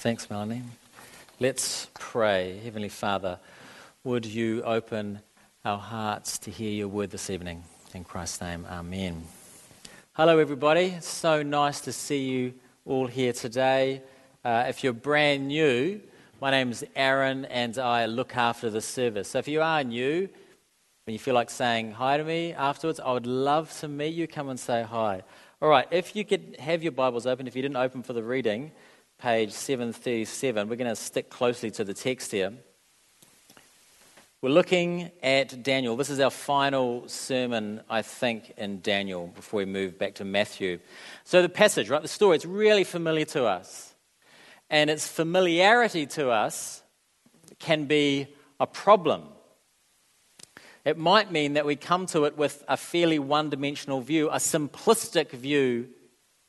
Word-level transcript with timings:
Thanks, 0.00 0.30
Melanie. 0.30 0.62
Let's 1.40 1.88
pray. 1.98 2.60
Heavenly 2.62 2.88
Father, 2.88 3.40
would 4.04 4.24
you 4.24 4.62
open 4.62 5.18
our 5.64 5.76
hearts 5.76 6.38
to 6.38 6.52
hear 6.52 6.70
your 6.70 6.86
word 6.86 7.10
this 7.10 7.30
evening? 7.30 7.64
In 7.94 8.04
Christ's 8.04 8.40
name, 8.40 8.64
amen. 8.70 9.24
Hello, 10.12 10.38
everybody. 10.38 10.94
It's 10.96 11.08
so 11.08 11.42
nice 11.42 11.80
to 11.80 11.92
see 11.92 12.28
you 12.28 12.54
all 12.86 13.08
here 13.08 13.32
today. 13.32 14.00
Uh, 14.44 14.66
if 14.68 14.84
you're 14.84 14.92
brand 14.92 15.48
new, 15.48 16.00
my 16.40 16.52
name 16.52 16.70
is 16.70 16.84
Aaron 16.94 17.44
and 17.46 17.76
I 17.76 18.06
look 18.06 18.36
after 18.36 18.70
the 18.70 18.80
service. 18.80 19.30
So 19.30 19.40
if 19.40 19.48
you 19.48 19.62
are 19.62 19.82
new 19.82 20.28
and 21.08 21.12
you 21.12 21.18
feel 21.18 21.34
like 21.34 21.50
saying 21.50 21.90
hi 21.90 22.18
to 22.18 22.22
me 22.22 22.52
afterwards, 22.52 23.00
I 23.00 23.12
would 23.14 23.26
love 23.26 23.76
to 23.80 23.88
meet 23.88 24.14
you. 24.14 24.28
Come 24.28 24.48
and 24.48 24.60
say 24.60 24.84
hi. 24.84 25.22
All 25.60 25.68
right, 25.68 25.88
if 25.90 26.14
you 26.14 26.24
could 26.24 26.54
have 26.60 26.84
your 26.84 26.92
Bibles 26.92 27.26
open, 27.26 27.48
if 27.48 27.56
you 27.56 27.62
didn't 27.62 27.78
open 27.78 28.04
for 28.04 28.12
the 28.12 28.22
reading, 28.22 28.70
page 29.18 29.50
737, 29.50 30.68
we're 30.68 30.76
going 30.76 30.88
to 30.88 30.94
stick 30.94 31.28
closely 31.28 31.72
to 31.72 31.82
the 31.82 31.92
text 31.92 32.30
here. 32.30 32.52
We're 34.40 34.50
looking 34.50 35.10
at 35.24 35.64
Daniel. 35.64 35.96
This 35.96 36.08
is 36.08 36.20
our 36.20 36.30
final 36.30 37.08
sermon, 37.08 37.80
I 37.90 38.02
think, 38.02 38.52
in 38.56 38.80
Daniel 38.80 39.26
before 39.26 39.58
we 39.58 39.64
move 39.64 39.98
back 39.98 40.14
to 40.16 40.24
Matthew. 40.24 40.78
So, 41.24 41.42
the 41.42 41.48
passage, 41.48 41.90
right, 41.90 42.00
the 42.00 42.06
story, 42.06 42.36
it's 42.36 42.44
really 42.44 42.84
familiar 42.84 43.24
to 43.26 43.46
us. 43.46 43.92
And 44.70 44.88
its 44.88 45.08
familiarity 45.08 46.06
to 46.06 46.30
us 46.30 46.84
can 47.58 47.86
be 47.86 48.28
a 48.60 48.68
problem. 48.68 49.24
It 50.84 50.96
might 50.96 51.32
mean 51.32 51.54
that 51.54 51.66
we 51.66 51.74
come 51.74 52.06
to 52.06 52.24
it 52.24 52.38
with 52.38 52.64
a 52.68 52.76
fairly 52.76 53.18
one 53.18 53.50
dimensional 53.50 54.00
view, 54.00 54.28
a 54.28 54.36
simplistic 54.36 55.30
view 55.30 55.88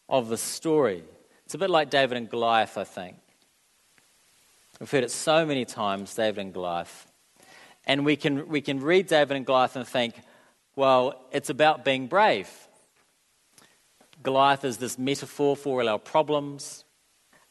of 0.08 0.30
the 0.30 0.38
story. 0.38 1.04
It's 1.50 1.56
a 1.56 1.58
bit 1.58 1.72
like 1.72 1.90
David 1.90 2.16
and 2.16 2.30
Goliath, 2.30 2.78
I 2.78 2.84
think. 2.84 3.18
We've 4.80 4.92
heard 4.92 5.04
it 5.04 5.10
so 5.10 5.48
many 5.48 5.66
times, 5.66 6.14
David 6.14 6.42
and 6.42 6.54
Goliath. 6.54 7.08
And 7.88 8.06
we 8.06 8.18
can, 8.18 8.48
we 8.50 8.62
can 8.62 8.80
read 8.80 9.08
David 9.08 9.36
and 9.36 9.48
Goliath 9.48 9.76
and 9.76 9.88
think, 9.88 10.14
well, 10.76 11.20
it's 11.32 11.50
about 11.50 11.84
being 11.84 12.06
brave. 12.06 12.48
Goliath 14.22 14.64
is 14.64 14.78
this 14.78 15.00
metaphor 15.00 15.56
for 15.56 15.82
all 15.82 15.90
our 15.90 15.98
problems, 15.98 16.86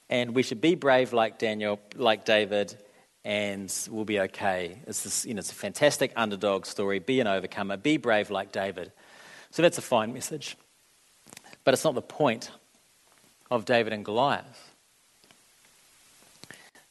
and 0.08 0.32
we 0.32 0.44
should 0.44 0.60
be 0.60 0.76
brave 0.76 1.12
like 1.12 1.40
Daniel, 1.40 1.80
like 1.96 2.24
David, 2.24 2.76
and 3.24 3.74
we'll 3.90 4.04
be 4.04 4.20
okay. 4.20 4.78
It's, 4.86 5.02
this, 5.02 5.26
you 5.26 5.34
know, 5.34 5.40
it's 5.40 5.50
a 5.50 5.56
fantastic 5.56 6.12
underdog 6.14 6.66
story. 6.66 7.00
Be 7.00 7.18
an 7.18 7.26
overcomer. 7.26 7.76
Be 7.76 7.96
brave 7.96 8.30
like 8.30 8.52
David. 8.52 8.92
So 9.50 9.60
that's 9.62 9.78
a 9.78 9.82
fine 9.82 10.12
message. 10.14 10.56
But 11.64 11.74
it's 11.74 11.82
not 11.82 11.96
the 11.96 12.00
point 12.00 12.52
of 13.50 13.64
David 13.64 13.92
and 13.92 14.04
Goliath. 14.04 14.74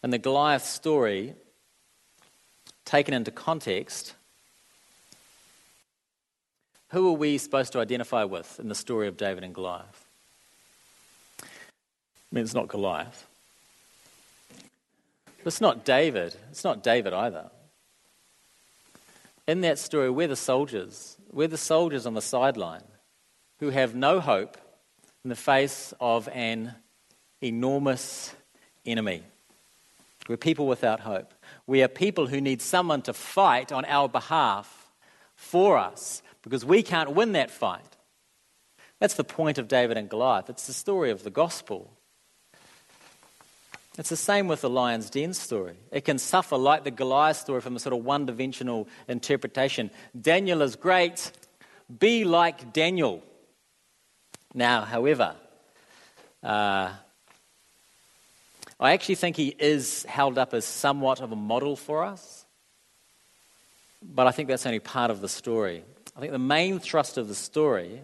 And 0.03 0.13
the 0.13 0.17
Goliath 0.17 0.65
story, 0.65 1.33
taken 2.85 3.13
into 3.13 3.31
context, 3.31 4.13
who 6.89 7.09
are 7.09 7.17
we 7.17 7.37
supposed 7.37 7.73
to 7.73 7.79
identify 7.79 8.23
with 8.23 8.59
in 8.59 8.69
the 8.69 8.75
story 8.75 9.07
of 9.07 9.17
David 9.17 9.43
and 9.43 9.53
Goliath? 9.53 10.05
I 11.41 11.45
mean, 12.31 12.43
it's 12.43 12.53
not 12.53 12.67
Goliath. 12.67 13.25
It's 15.45 15.61
not 15.61 15.85
David. 15.85 16.35
It's 16.51 16.63
not 16.63 16.83
David 16.83 17.13
either. 17.13 17.49
In 19.47 19.61
that 19.61 19.79
story, 19.79 20.09
we're 20.09 20.27
the 20.27 20.35
soldiers. 20.35 21.17
We're 21.31 21.47
the 21.47 21.57
soldiers 21.57 22.05
on 22.05 22.13
the 22.13 22.21
sideline 22.21 22.83
who 23.59 23.69
have 23.69 23.95
no 23.95 24.19
hope 24.19 24.57
in 25.27 25.29
the 25.29 25.35
face 25.35 25.93
of 25.99 26.29
an 26.29 26.73
enormous 27.41 28.33
enemy. 28.85 29.21
We're 30.29 30.37
people 30.37 30.67
without 30.67 31.01
hope. 31.01 31.33
We 31.65 31.83
are 31.83 31.89
people 31.89 32.27
who 32.27 32.39
need 32.39 32.61
someone 32.61 33.01
to 33.01 33.13
fight 33.13 33.73
on 33.73 33.83
our 33.83 34.07
behalf 34.07 34.89
for 35.35 35.77
us 35.77 36.21
because 36.43 36.63
we 36.63 36.81
can't 36.81 37.11
win 37.11 37.33
that 37.33 37.51
fight. 37.51 37.97
That's 38.99 39.15
the 39.15 39.25
point 39.25 39.57
of 39.57 39.67
David 39.67 39.97
and 39.97 40.07
Goliath. 40.07 40.49
It's 40.49 40.65
the 40.65 40.71
story 40.71 41.11
of 41.11 41.23
the 41.23 41.29
gospel. 41.29 41.91
It's 43.97 44.07
the 44.07 44.15
same 44.15 44.47
with 44.47 44.61
the 44.61 44.69
lion's 44.69 45.09
den 45.09 45.33
story. 45.33 45.75
It 45.91 46.05
can 46.05 46.19
suffer 46.19 46.55
like 46.55 46.85
the 46.85 46.91
Goliath 46.91 47.35
story 47.35 47.59
from 47.59 47.75
a 47.75 47.79
sort 47.79 47.91
of 47.91 48.05
one 48.05 48.27
dimensional 48.27 48.87
interpretation. 49.09 49.91
Daniel 50.17 50.61
is 50.61 50.77
great. 50.77 51.33
Be 51.99 52.23
like 52.23 52.71
Daniel. 52.71 53.21
Now, 54.53 54.81
however, 54.81 55.35
uh, 56.43 56.91
I 58.79 58.93
actually 58.93 59.15
think 59.15 59.35
he 59.35 59.55
is 59.57 60.03
held 60.03 60.37
up 60.37 60.53
as 60.53 60.65
somewhat 60.65 61.19
of 61.19 61.31
a 61.31 61.35
model 61.35 61.75
for 61.75 62.03
us, 62.03 62.45
but 64.01 64.27
I 64.27 64.31
think 64.31 64.49
that's 64.49 64.65
only 64.65 64.79
part 64.79 65.09
of 65.09 65.21
the 65.21 65.29
story. 65.29 65.83
I 66.15 66.19
think 66.19 66.31
the 66.31 66.39
main 66.39 66.79
thrust 66.79 67.17
of 67.17 67.27
the 67.27 67.35
story, 67.35 68.01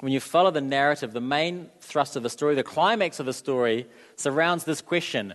when 0.00 0.12
you 0.12 0.20
follow 0.20 0.50
the 0.50 0.60
narrative, 0.60 1.12
the 1.12 1.20
main 1.20 1.70
thrust 1.80 2.16
of 2.16 2.22
the 2.22 2.30
story, 2.30 2.54
the 2.54 2.62
climax 2.62 3.18
of 3.18 3.26
the 3.26 3.32
story, 3.32 3.86
surrounds 4.16 4.64
this 4.64 4.82
question 4.82 5.34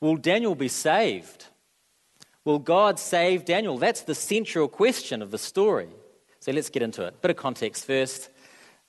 Will 0.00 0.16
Daniel 0.16 0.54
be 0.54 0.68
saved? 0.68 1.46
Will 2.44 2.58
God 2.58 2.98
save 2.98 3.44
Daniel? 3.44 3.78
That's 3.78 4.02
the 4.02 4.14
central 4.14 4.68
question 4.68 5.22
of 5.22 5.30
the 5.30 5.38
story. 5.38 5.88
So 6.40 6.52
let's 6.52 6.70
get 6.70 6.82
into 6.82 7.04
it. 7.04 7.20
Bit 7.20 7.32
of 7.32 7.36
context 7.36 7.84
first. 7.84 8.30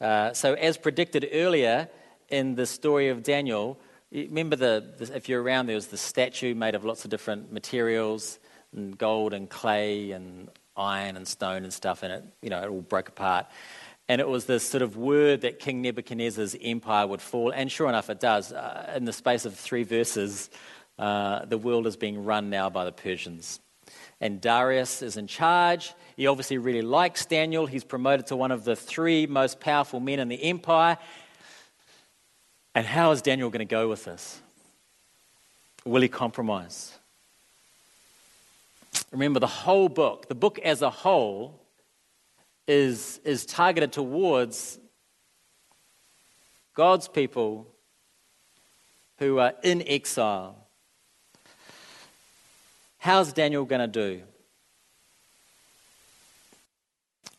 Uh, 0.01 0.33
so, 0.33 0.53
as 0.53 0.77
predicted 0.77 1.27
earlier 1.31 1.89
in 2.29 2.55
the 2.55 2.65
story 2.65 3.09
of 3.09 3.23
Daniel, 3.23 3.79
remember 4.11 4.55
the, 4.55 4.93
the, 4.97 5.15
if 5.15 5.27
you're 5.27 5.41
around, 5.41 5.65
there 5.65 5.75
was 5.75 5.87
the 5.87 5.97
statue 5.97 6.55
made 6.55 6.75
of 6.75 6.85
lots 6.85 7.03
of 7.03 7.11
different 7.11 7.51
materials, 7.51 8.39
and 8.75 8.97
gold 8.97 9.33
and 9.33 9.49
clay 9.49 10.11
and 10.11 10.49
iron 10.75 11.17
and 11.17 11.27
stone 11.27 11.63
and 11.63 11.73
stuff, 11.73 12.03
and 12.03 12.13
it, 12.13 12.23
you 12.41 12.49
know, 12.49 12.61
it 12.61 12.69
all 12.69 12.81
broke 12.81 13.09
apart. 13.09 13.47
And 14.07 14.19
it 14.19 14.27
was 14.27 14.45
this 14.45 14.67
sort 14.67 14.81
of 14.81 14.97
word 14.97 15.41
that 15.41 15.59
King 15.59 15.81
Nebuchadnezzar's 15.81 16.55
empire 16.59 17.05
would 17.05 17.21
fall. 17.21 17.51
And 17.51 17.71
sure 17.71 17.87
enough, 17.87 18.09
it 18.09 18.19
does. 18.19 18.51
Uh, 18.51 18.93
in 18.95 19.05
the 19.05 19.13
space 19.13 19.45
of 19.45 19.55
three 19.55 19.83
verses, 19.83 20.49
uh, 20.97 21.45
the 21.45 21.59
world 21.59 21.85
is 21.85 21.95
being 21.95 22.23
run 22.23 22.49
now 22.49 22.71
by 22.71 22.85
the 22.85 22.91
Persians. 22.91 23.59
And 24.21 24.41
Darius 24.41 25.01
is 25.01 25.15
in 25.15 25.27
charge. 25.27 25.93
He 26.17 26.27
obviously 26.27 26.57
really 26.57 26.81
likes 26.81 27.25
Daniel. 27.25 27.65
He's 27.65 27.83
promoted 27.83 28.27
to 28.27 28.35
one 28.35 28.51
of 28.51 28.65
the 28.65 28.75
three 28.75 29.25
most 29.25 29.59
powerful 29.59 29.99
men 29.99 30.19
in 30.19 30.27
the 30.27 30.43
empire. 30.43 30.97
And 32.75 32.85
how 32.85 33.11
is 33.11 33.21
Daniel 33.21 33.49
going 33.49 33.65
to 33.65 33.65
go 33.65 33.87
with 33.87 34.05
this? 34.05 34.41
Will 35.85 36.01
he 36.01 36.09
compromise? 36.09 36.93
Remember, 39.11 39.39
the 39.39 39.47
whole 39.47 39.89
book, 39.89 40.27
the 40.27 40.35
book 40.35 40.59
as 40.59 40.81
a 40.81 40.89
whole, 40.89 41.59
is, 42.67 43.19
is 43.23 43.45
targeted 43.45 43.91
towards 43.91 44.77
God's 46.75 47.07
people 47.07 47.67
who 49.17 49.39
are 49.39 49.53
in 49.63 49.83
exile. 49.87 50.55
How's 52.99 53.33
Daniel 53.33 53.65
going 53.65 53.81
to 53.81 53.87
do? 53.87 54.23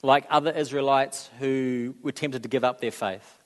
like 0.02 0.26
other 0.30 0.50
Israelites 0.50 1.30
who 1.38 1.94
were 2.02 2.12
tempted 2.12 2.42
to 2.42 2.48
give 2.48 2.64
up 2.64 2.80
their 2.80 2.90
faith. 2.90 3.38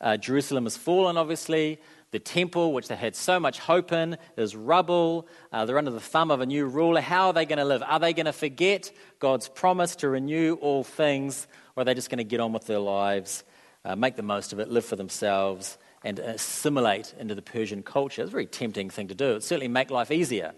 Uh, 0.00 0.16
Jerusalem 0.16 0.64
has 0.64 0.76
fallen, 0.76 1.16
obviously. 1.16 1.80
The 2.10 2.18
temple, 2.18 2.72
which 2.72 2.88
they 2.88 2.96
had 2.96 3.16
so 3.16 3.40
much 3.40 3.58
hope 3.58 3.92
in, 3.92 4.16
is 4.36 4.54
rubble. 4.54 5.26
Uh, 5.52 5.64
they're 5.64 5.78
under 5.78 5.90
the 5.90 6.00
thumb 6.00 6.30
of 6.30 6.40
a 6.40 6.46
new 6.46 6.66
ruler. 6.66 7.00
How 7.00 7.28
are 7.28 7.32
they 7.32 7.44
going 7.44 7.58
to 7.58 7.64
live? 7.64 7.82
Are 7.82 7.98
they 7.98 8.12
going 8.12 8.26
to 8.26 8.32
forget 8.32 8.90
God's 9.18 9.48
promise 9.48 9.96
to 9.96 10.08
renew 10.08 10.54
all 10.54 10.84
things, 10.84 11.46
or 11.74 11.82
are 11.82 11.84
they 11.84 11.94
just 11.94 12.10
going 12.10 12.18
to 12.18 12.24
get 12.24 12.40
on 12.40 12.52
with 12.52 12.66
their 12.66 12.78
lives, 12.78 13.42
uh, 13.84 13.96
make 13.96 14.16
the 14.16 14.22
most 14.22 14.52
of 14.52 14.60
it, 14.60 14.68
live 14.68 14.84
for 14.84 14.96
themselves, 14.96 15.76
and 16.04 16.18
assimilate 16.18 17.14
into 17.18 17.34
the 17.34 17.42
Persian 17.42 17.82
culture? 17.82 18.22
It's 18.22 18.30
a 18.30 18.32
very 18.32 18.46
tempting 18.46 18.90
thing 18.90 19.08
to 19.08 19.14
do. 19.14 19.32
It 19.36 19.42
certainly 19.42 19.68
make 19.68 19.90
life 19.90 20.10
easier. 20.12 20.54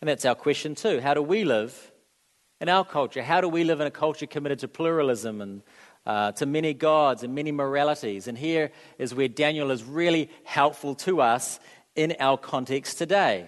And 0.00 0.08
that's 0.08 0.24
our 0.24 0.34
question 0.34 0.74
too. 0.74 1.00
How 1.00 1.14
do 1.14 1.22
we 1.22 1.44
live 1.44 1.92
in 2.60 2.68
our 2.68 2.84
culture? 2.84 3.22
How 3.22 3.40
do 3.40 3.48
we 3.48 3.64
live 3.64 3.80
in 3.80 3.86
a 3.86 3.90
culture 3.90 4.26
committed 4.26 4.60
to 4.60 4.68
pluralism 4.68 5.40
and 5.40 5.62
uh, 6.06 6.32
to 6.32 6.46
many 6.46 6.72
gods 6.72 7.22
and 7.22 7.34
many 7.34 7.52
moralities? 7.52 8.26
And 8.26 8.38
here 8.38 8.70
is 8.98 9.14
where 9.14 9.28
Daniel 9.28 9.70
is 9.70 9.84
really 9.84 10.30
helpful 10.44 10.94
to 10.96 11.20
us 11.20 11.60
in 11.94 12.16
our 12.18 12.38
context 12.38 12.96
today. 12.98 13.46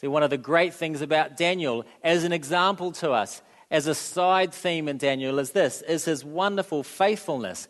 See, 0.00 0.06
one 0.06 0.22
of 0.22 0.28
the 0.28 0.36
great 0.36 0.74
things 0.74 1.00
about 1.00 1.38
Daniel, 1.38 1.84
as 2.02 2.24
an 2.24 2.32
example 2.32 2.92
to 2.92 3.12
us, 3.12 3.40
as 3.70 3.86
a 3.86 3.94
side 3.94 4.52
theme 4.52 4.88
in 4.88 4.98
Daniel, 4.98 5.38
is 5.38 5.52
this: 5.52 5.80
is 5.82 6.04
his 6.04 6.24
wonderful 6.24 6.82
faithfulness. 6.82 7.68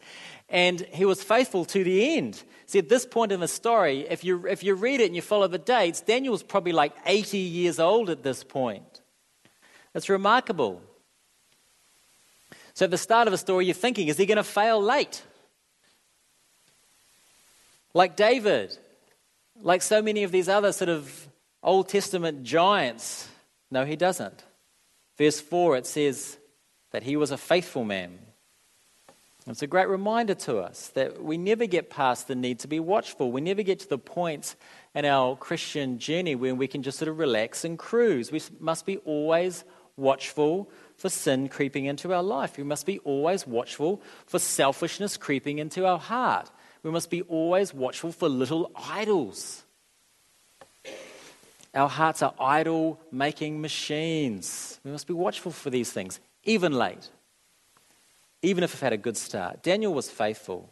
And 0.49 0.81
he 0.93 1.05
was 1.05 1.23
faithful 1.23 1.65
to 1.67 1.85
the 1.85 2.17
end. 2.17 2.43
See, 2.67 2.81
at 2.81 2.89
this 2.89 3.07
point 3.07 3.31
in 3.31 3.39
the 3.39 3.49
story, 3.49 4.07
if 4.09 4.25
you, 4.25 4.47
if 4.47 4.65
you 4.65 4.75
read 4.75 5.01
it 5.01 5.07
and 5.07 5.15
you 5.15 5.23
follow 5.23 5.47
the 5.47 5.59
dates, 5.59 6.01
Daniel's 6.01 6.43
probably 6.43 6.73
like 6.73 6.93
80 7.07 7.39
years 7.39 7.79
old 7.79 8.11
at 8.11 8.25
this 8.25 8.43
point. 8.43 9.03
It's 9.95 10.09
remarkable. 10.09 10.83
So 12.75 12.85
at 12.85 12.91
the 12.91 12.99
start 12.99 13.29
of 13.29 13.35
a 13.35 13.39
story, 13.39 13.67
you're 13.67 13.75
thinking, 13.75 14.09
is 14.09 14.19
he 14.19 14.27
going 14.27 14.37
to 14.37 14.45
fail 14.45 14.83
late? 14.83 15.23
Like 17.95 18.17
David. 18.17 18.77
like 19.63 19.81
so 19.81 20.03
many 20.03 20.25
of 20.25 20.33
these 20.33 20.49
other 20.49 20.73
sort 20.73 20.91
of 20.91 21.29
Old 21.63 21.89
Testament 21.89 22.43
giants. 22.43 23.29
No, 23.71 23.85
he 23.85 23.97
doesn't. 23.97 24.45
Verse 25.17 25.41
4, 25.41 25.79
it 25.79 25.87
says 25.87 26.37
that 26.91 27.05
he 27.05 27.17
was 27.17 27.31
a 27.31 27.39
faithful 27.39 27.85
man. 27.85 28.19
It's 29.49 29.63
a 29.63 29.69
great 29.69 29.89
reminder 29.89 30.35
to 30.35 30.59
us 30.59 30.89
that 30.89 31.23
we 31.23 31.39
never 31.39 31.67
get 31.67 31.89
past 31.89 32.27
the 32.27 32.35
need 32.35 32.59
to 32.61 32.69
be 32.69 32.81
watchful. 32.81 33.31
We 33.31 33.41
never 33.41 33.63
get 33.63 33.79
to 33.81 33.89
the 33.89 33.99
point 33.99 34.57
in 34.93 35.05
our 35.05 35.37
Christian 35.37 36.01
journey 36.01 36.35
when 36.35 36.57
we 36.57 36.67
can 36.67 36.83
just 36.83 36.99
sort 36.99 37.09
of 37.09 37.19
relax 37.19 37.65
and 37.65 37.79
cruise. 37.79 38.33
We 38.33 38.43
must 38.59 38.87
be 38.87 38.97
always 38.99 39.63
watchful 39.97 40.69
for 40.97 41.09
sin 41.09 41.49
creeping 41.49 41.85
into 41.85 42.13
our 42.13 42.25
life. 42.25 42.57
We 42.59 42.65
must 42.65 42.87
be 42.87 42.99
always 43.01 43.47
watchful 43.47 44.03
for 44.27 44.41
selfishness 44.41 45.17
creeping 45.17 45.59
into 45.59 45.87
our 45.87 45.99
heart. 45.99 46.51
We 46.83 46.91
must 46.91 47.09
be 47.09 47.23
always 47.23 47.73
watchful 47.73 48.11
for 48.11 48.29
little 48.29 48.73
idols. 48.75 49.65
Our 51.73 51.89
hearts 51.89 52.21
are 52.21 52.35
idol 52.41 53.01
making 53.13 53.61
machines. 53.61 54.81
We 54.83 54.91
must 54.91 55.07
be 55.07 55.15
watchful 55.15 55.53
for 55.53 55.71
these 55.71 55.93
things, 55.93 56.19
even 56.43 56.73
late 56.73 57.11
even 58.47 58.63
if 58.63 58.75
it 58.75 58.81
had 58.81 58.93
a 58.93 58.97
good 58.97 59.17
start. 59.17 59.65
Daniel 59.65 59.93
was 59.93 60.09
faithful. 60.09 60.71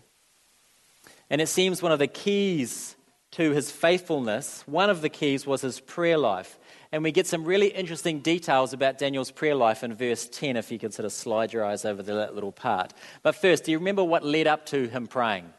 And 1.29 1.41
it 1.41 1.49
seems 1.49 1.83
one 1.83 1.91
of 1.91 1.99
the 1.99 2.07
keys 2.07 2.95
to 3.33 3.51
his 3.51 3.69
faithfulness, 3.69 4.63
one 4.67 4.91
of 4.91 5.01
the 5.01 5.09
keys 5.09 5.45
was 5.45 5.63
his 5.63 5.81
prayer 5.81 6.17
life. 6.17 6.57
And 6.93 7.03
we 7.03 7.11
get 7.11 7.27
some 7.27 7.45
really 7.45 7.67
interesting 7.67 8.21
details 8.21 8.73
about 8.73 8.99
Daniel's 8.99 9.33
prayer 9.33 9.57
life 9.57 9.83
in 9.83 9.93
verse 9.93 10.29
10, 10.29 10.57
if 10.57 10.71
you 10.71 10.79
could 10.79 10.95
sort 10.95 11.05
of 11.05 11.13
slide 11.13 11.53
your 11.53 11.65
eyes 11.65 11.85
over 11.85 12.01
that 12.05 12.35
little 12.37 12.53
part. 12.53 12.93
But 13.25 13.35
first, 13.35 13.65
do 13.65 13.73
you 13.73 13.79
remember 13.79 14.05
what 14.05 14.25
led 14.25 14.47
up 14.47 14.67
to 14.67 14.87
him 14.87 15.09
praying? 15.09 15.53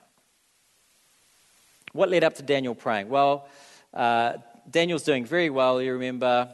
What 1.92 2.08
led 2.08 2.24
up 2.24 2.36
to 2.36 2.44
Daniel 2.44 2.76
praying? 2.76 3.10
Well, 3.10 3.50
uh, 3.94 4.38
Daniel's 4.72 5.04
doing 5.04 5.26
very 5.26 5.50
well, 5.50 5.82
you 5.82 5.92
remember. 5.92 6.50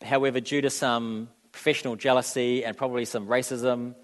However, 0.00 0.38
due 0.38 0.60
to 0.60 0.70
some 0.70 1.28
professional 1.50 1.96
jealousy 1.96 2.64
and 2.64 2.76
probably 2.76 3.04
some 3.04 3.26
racism, 3.26 3.96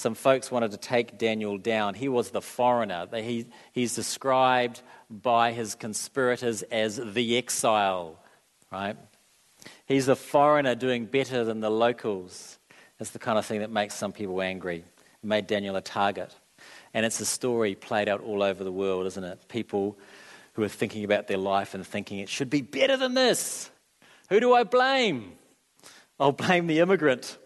some 0.00 0.14
folks 0.14 0.50
wanted 0.50 0.70
to 0.70 0.78
take 0.78 1.18
Daniel 1.18 1.58
down. 1.58 1.92
He 1.92 2.08
was 2.08 2.30
the 2.30 2.40
foreigner. 2.40 3.06
He, 3.12 3.44
he's 3.72 3.94
described 3.94 4.80
by 5.10 5.52
his 5.52 5.74
conspirators 5.74 6.62
as 6.62 6.96
the 6.96 7.36
exile, 7.36 8.18
right? 8.72 8.96
He's 9.84 10.08
a 10.08 10.16
foreigner 10.16 10.74
doing 10.74 11.04
better 11.04 11.44
than 11.44 11.60
the 11.60 11.70
locals. 11.70 12.58
That's 12.98 13.10
the 13.10 13.18
kind 13.18 13.38
of 13.38 13.44
thing 13.44 13.60
that 13.60 13.70
makes 13.70 13.94
some 13.94 14.10
people 14.10 14.40
angry. 14.40 14.78
It 14.78 15.26
made 15.26 15.46
Daniel 15.46 15.76
a 15.76 15.82
target. 15.82 16.34
And 16.94 17.04
it's 17.04 17.20
a 17.20 17.26
story 17.26 17.74
played 17.74 18.08
out 18.08 18.22
all 18.22 18.42
over 18.42 18.64
the 18.64 18.72
world, 18.72 19.06
isn't 19.06 19.22
it? 19.22 19.48
People 19.48 19.98
who 20.54 20.62
are 20.62 20.68
thinking 20.68 21.04
about 21.04 21.26
their 21.26 21.36
life 21.36 21.74
and 21.74 21.86
thinking 21.86 22.20
it 22.20 22.30
should 22.30 22.48
be 22.48 22.62
better 22.62 22.96
than 22.96 23.12
this. 23.12 23.70
Who 24.30 24.40
do 24.40 24.54
I 24.54 24.64
blame? 24.64 25.32
I'll 26.18 26.32
blame 26.32 26.68
the 26.68 26.78
immigrant 26.78 27.36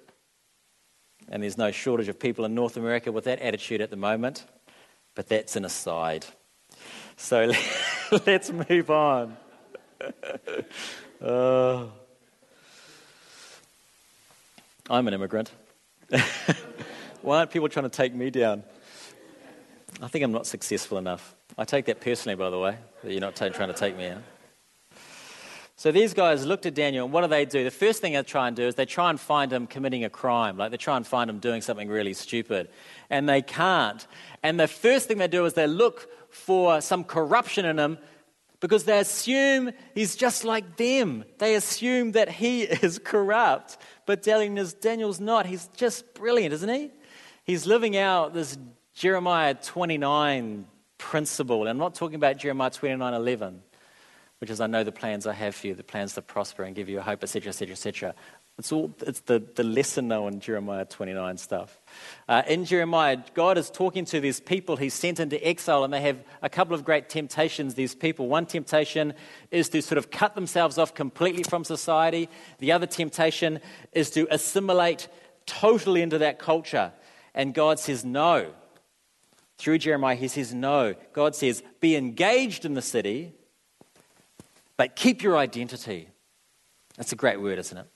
and 1.34 1.42
there's 1.42 1.58
no 1.58 1.72
shortage 1.72 2.06
of 2.06 2.16
people 2.16 2.44
in 2.44 2.54
North 2.54 2.76
America 2.76 3.10
with 3.10 3.24
that 3.24 3.40
attitude 3.40 3.80
at 3.80 3.90
the 3.90 3.96
moment, 3.96 4.44
but 5.16 5.28
that's 5.28 5.56
an 5.56 5.64
aside. 5.64 6.24
So 7.16 7.50
let's 8.26 8.52
move 8.52 8.88
on. 8.88 9.36
Uh, 11.20 11.86
I'm 14.88 15.08
an 15.08 15.14
immigrant. 15.14 15.50
Why 17.22 17.38
aren't 17.38 17.50
people 17.50 17.68
trying 17.68 17.90
to 17.90 17.96
take 17.96 18.14
me 18.14 18.30
down? 18.30 18.62
I 20.00 20.06
think 20.06 20.24
I'm 20.24 20.32
not 20.32 20.46
successful 20.46 20.98
enough. 20.98 21.34
I 21.58 21.64
take 21.64 21.86
that 21.86 22.00
personally, 22.00 22.36
by 22.36 22.50
the 22.50 22.60
way, 22.60 22.78
that 23.02 23.10
you're 23.10 23.20
not 23.20 23.34
t- 23.34 23.50
trying 23.50 23.72
to 23.72 23.74
take 23.74 23.96
me 23.96 24.06
out. 24.06 24.22
So 25.76 25.90
these 25.90 26.14
guys 26.14 26.46
looked 26.46 26.66
at 26.66 26.74
Daniel, 26.74 27.04
and 27.04 27.12
what 27.12 27.22
do 27.22 27.26
they 27.26 27.44
do? 27.44 27.64
The 27.64 27.70
first 27.70 28.00
thing 28.00 28.12
they 28.12 28.22
try 28.22 28.46
and 28.46 28.56
do 28.56 28.62
is 28.62 28.76
they 28.76 28.86
try 28.86 29.10
and 29.10 29.18
find 29.18 29.52
him 29.52 29.66
committing 29.66 30.04
a 30.04 30.10
crime. 30.10 30.56
Like 30.56 30.70
they 30.70 30.76
try 30.76 30.96
and 30.96 31.06
find 31.06 31.28
him 31.28 31.40
doing 31.40 31.62
something 31.62 31.88
really 31.88 32.14
stupid. 32.14 32.68
And 33.10 33.28
they 33.28 33.42
can't. 33.42 34.06
And 34.42 34.58
the 34.58 34.68
first 34.68 35.08
thing 35.08 35.18
they 35.18 35.26
do 35.26 35.44
is 35.46 35.54
they 35.54 35.66
look 35.66 36.08
for 36.30 36.80
some 36.80 37.02
corruption 37.02 37.64
in 37.64 37.78
him 37.78 37.98
because 38.60 38.84
they 38.84 39.00
assume 39.00 39.72
he's 39.94 40.14
just 40.14 40.44
like 40.44 40.76
them. 40.76 41.24
They 41.38 41.56
assume 41.56 42.12
that 42.12 42.30
he 42.30 42.62
is 42.62 43.00
corrupt. 43.00 43.76
But 44.06 44.22
Daniel's 44.22 45.20
not. 45.20 45.46
He's 45.46 45.68
just 45.76 46.14
brilliant, 46.14 46.54
isn't 46.54 46.68
he? 46.68 46.92
He's 47.42 47.66
living 47.66 47.96
out 47.96 48.32
this 48.32 48.56
Jeremiah 48.94 49.54
29 49.54 50.66
principle. 50.98 51.66
I'm 51.66 51.78
not 51.78 51.96
talking 51.96 52.14
about 52.14 52.38
Jeremiah 52.38 52.70
29 52.70 53.12
11 53.12 53.60
which 54.44 54.50
is 54.50 54.60
I 54.60 54.66
know 54.66 54.84
the 54.84 54.92
plans 54.92 55.26
I 55.26 55.32
have 55.32 55.54
for 55.54 55.68
you, 55.68 55.74
the 55.74 55.82
plans 55.82 56.12
to 56.16 56.20
prosper 56.20 56.64
and 56.64 56.76
give 56.76 56.90
you 56.90 56.98
a 56.98 57.02
hope, 57.02 57.22
etc., 57.22 57.48
etc., 57.48 57.72
etc. 57.72 58.14
It's 58.58 58.72
all 58.72 58.94
it's 59.00 59.20
the, 59.20 59.42
the 59.54 59.64
lesser 59.64 60.02
known 60.02 60.38
Jeremiah 60.38 60.84
29 60.84 61.38
stuff. 61.38 61.80
Uh, 62.28 62.42
in 62.46 62.66
Jeremiah, 62.66 63.16
God 63.32 63.56
is 63.56 63.70
talking 63.70 64.04
to 64.04 64.20
these 64.20 64.40
people 64.40 64.76
he's 64.76 64.92
sent 64.92 65.18
into 65.18 65.42
exile, 65.42 65.82
and 65.82 65.94
they 65.94 66.02
have 66.02 66.22
a 66.42 66.50
couple 66.50 66.74
of 66.74 66.84
great 66.84 67.08
temptations, 67.08 67.72
these 67.72 67.94
people. 67.94 68.28
One 68.28 68.44
temptation 68.44 69.14
is 69.50 69.70
to 69.70 69.80
sort 69.80 69.96
of 69.96 70.10
cut 70.10 70.34
themselves 70.34 70.76
off 70.76 70.92
completely 70.92 71.42
from 71.42 71.64
society, 71.64 72.28
the 72.58 72.72
other 72.72 72.86
temptation 72.86 73.60
is 73.92 74.10
to 74.10 74.28
assimilate 74.30 75.08
totally 75.46 76.02
into 76.02 76.18
that 76.18 76.38
culture. 76.38 76.92
And 77.34 77.54
God 77.54 77.80
says, 77.80 78.04
no. 78.04 78.52
Through 79.56 79.78
Jeremiah, 79.78 80.16
he 80.16 80.28
says, 80.28 80.52
no. 80.52 80.96
God 81.14 81.34
says, 81.34 81.62
be 81.80 81.96
engaged 81.96 82.66
in 82.66 82.74
the 82.74 82.82
city 82.82 83.32
but 84.76 84.96
keep 84.96 85.22
your 85.22 85.36
identity. 85.36 86.08
That's 86.96 87.12
a 87.12 87.16
great 87.16 87.40
word, 87.40 87.58
isn't 87.58 87.76
it? 87.76 87.86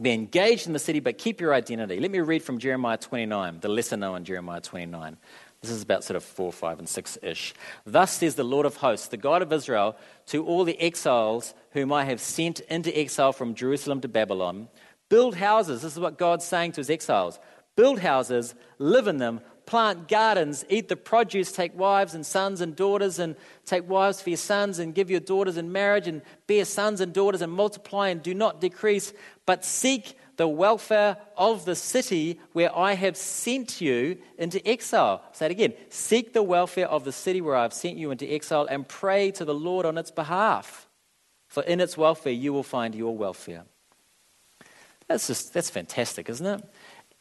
Be 0.00 0.10
engaged 0.10 0.66
in 0.66 0.72
the 0.72 0.78
city, 0.78 1.00
but 1.00 1.18
keep 1.18 1.40
your 1.40 1.54
identity. 1.54 2.00
Let 2.00 2.10
me 2.10 2.18
read 2.20 2.42
from 2.42 2.58
Jeremiah 2.58 2.96
29, 2.96 3.60
the 3.60 3.68
lesser 3.68 3.96
known 3.96 4.24
Jeremiah 4.24 4.60
29. 4.60 5.16
This 5.60 5.70
is 5.70 5.82
about 5.82 6.04
sort 6.04 6.16
of 6.16 6.24
4, 6.24 6.52
5, 6.52 6.80
and 6.80 6.88
6 6.88 7.18
ish. 7.22 7.54
Thus 7.86 8.10
says 8.12 8.34
the 8.34 8.44
Lord 8.44 8.66
of 8.66 8.76
hosts, 8.76 9.08
the 9.08 9.16
God 9.16 9.40
of 9.40 9.52
Israel, 9.52 9.96
to 10.26 10.44
all 10.44 10.64
the 10.64 10.78
exiles 10.80 11.54
whom 11.70 11.92
I 11.92 12.04
have 12.04 12.20
sent 12.20 12.60
into 12.60 12.96
exile 12.98 13.32
from 13.32 13.54
Jerusalem 13.54 14.00
to 14.02 14.08
Babylon 14.08 14.68
build 15.08 15.36
houses. 15.36 15.82
This 15.82 15.92
is 15.92 16.00
what 16.00 16.18
God's 16.18 16.44
saying 16.44 16.72
to 16.72 16.80
his 16.80 16.90
exiles 16.90 17.38
build 17.76 18.00
houses, 18.00 18.54
live 18.78 19.08
in 19.08 19.18
them, 19.18 19.40
plant 19.66 20.08
gardens, 20.08 20.64
eat 20.68 20.88
the 20.88 20.96
produce, 20.96 21.52
take 21.52 21.76
wives 21.76 22.14
and 22.14 22.24
sons 22.24 22.60
and 22.60 22.76
daughters, 22.76 23.18
and 23.18 23.36
take 23.64 23.88
wives 23.88 24.20
for 24.20 24.30
your 24.30 24.36
sons, 24.36 24.78
and 24.78 24.94
give 24.94 25.10
your 25.10 25.20
daughters 25.20 25.56
in 25.56 25.72
marriage, 25.72 26.06
and 26.06 26.22
bear 26.46 26.64
sons 26.64 27.00
and 27.00 27.12
daughters, 27.12 27.42
and 27.42 27.52
multiply 27.52 28.08
and 28.08 28.22
do 28.22 28.34
not 28.34 28.60
decrease, 28.60 29.12
but 29.46 29.64
seek 29.64 30.16
the 30.36 30.48
welfare 30.48 31.16
of 31.36 31.64
the 31.64 31.76
city 31.76 32.40
where 32.52 32.76
I 32.76 32.94
have 32.94 33.16
sent 33.16 33.80
you 33.80 34.18
into 34.38 34.66
exile. 34.66 35.22
Say 35.32 35.46
it 35.46 35.52
again. 35.52 35.74
Seek 35.90 36.32
the 36.32 36.42
welfare 36.42 36.88
of 36.88 37.04
the 37.04 37.12
city 37.12 37.40
where 37.40 37.56
I 37.56 37.62
have 37.62 37.72
sent 37.72 37.96
you 37.96 38.10
into 38.10 38.26
exile 38.26 38.66
and 38.68 38.86
pray 38.86 39.30
to 39.32 39.44
the 39.44 39.54
Lord 39.54 39.86
on 39.86 39.96
its 39.96 40.10
behalf. 40.10 40.88
For 41.46 41.62
in 41.62 41.80
its 41.80 41.96
welfare 41.96 42.32
you 42.32 42.52
will 42.52 42.64
find 42.64 42.94
your 42.94 43.16
welfare. 43.16 43.64
That's 45.06 45.26
just 45.26 45.52
that's 45.52 45.70
fantastic, 45.70 46.28
isn't 46.28 46.46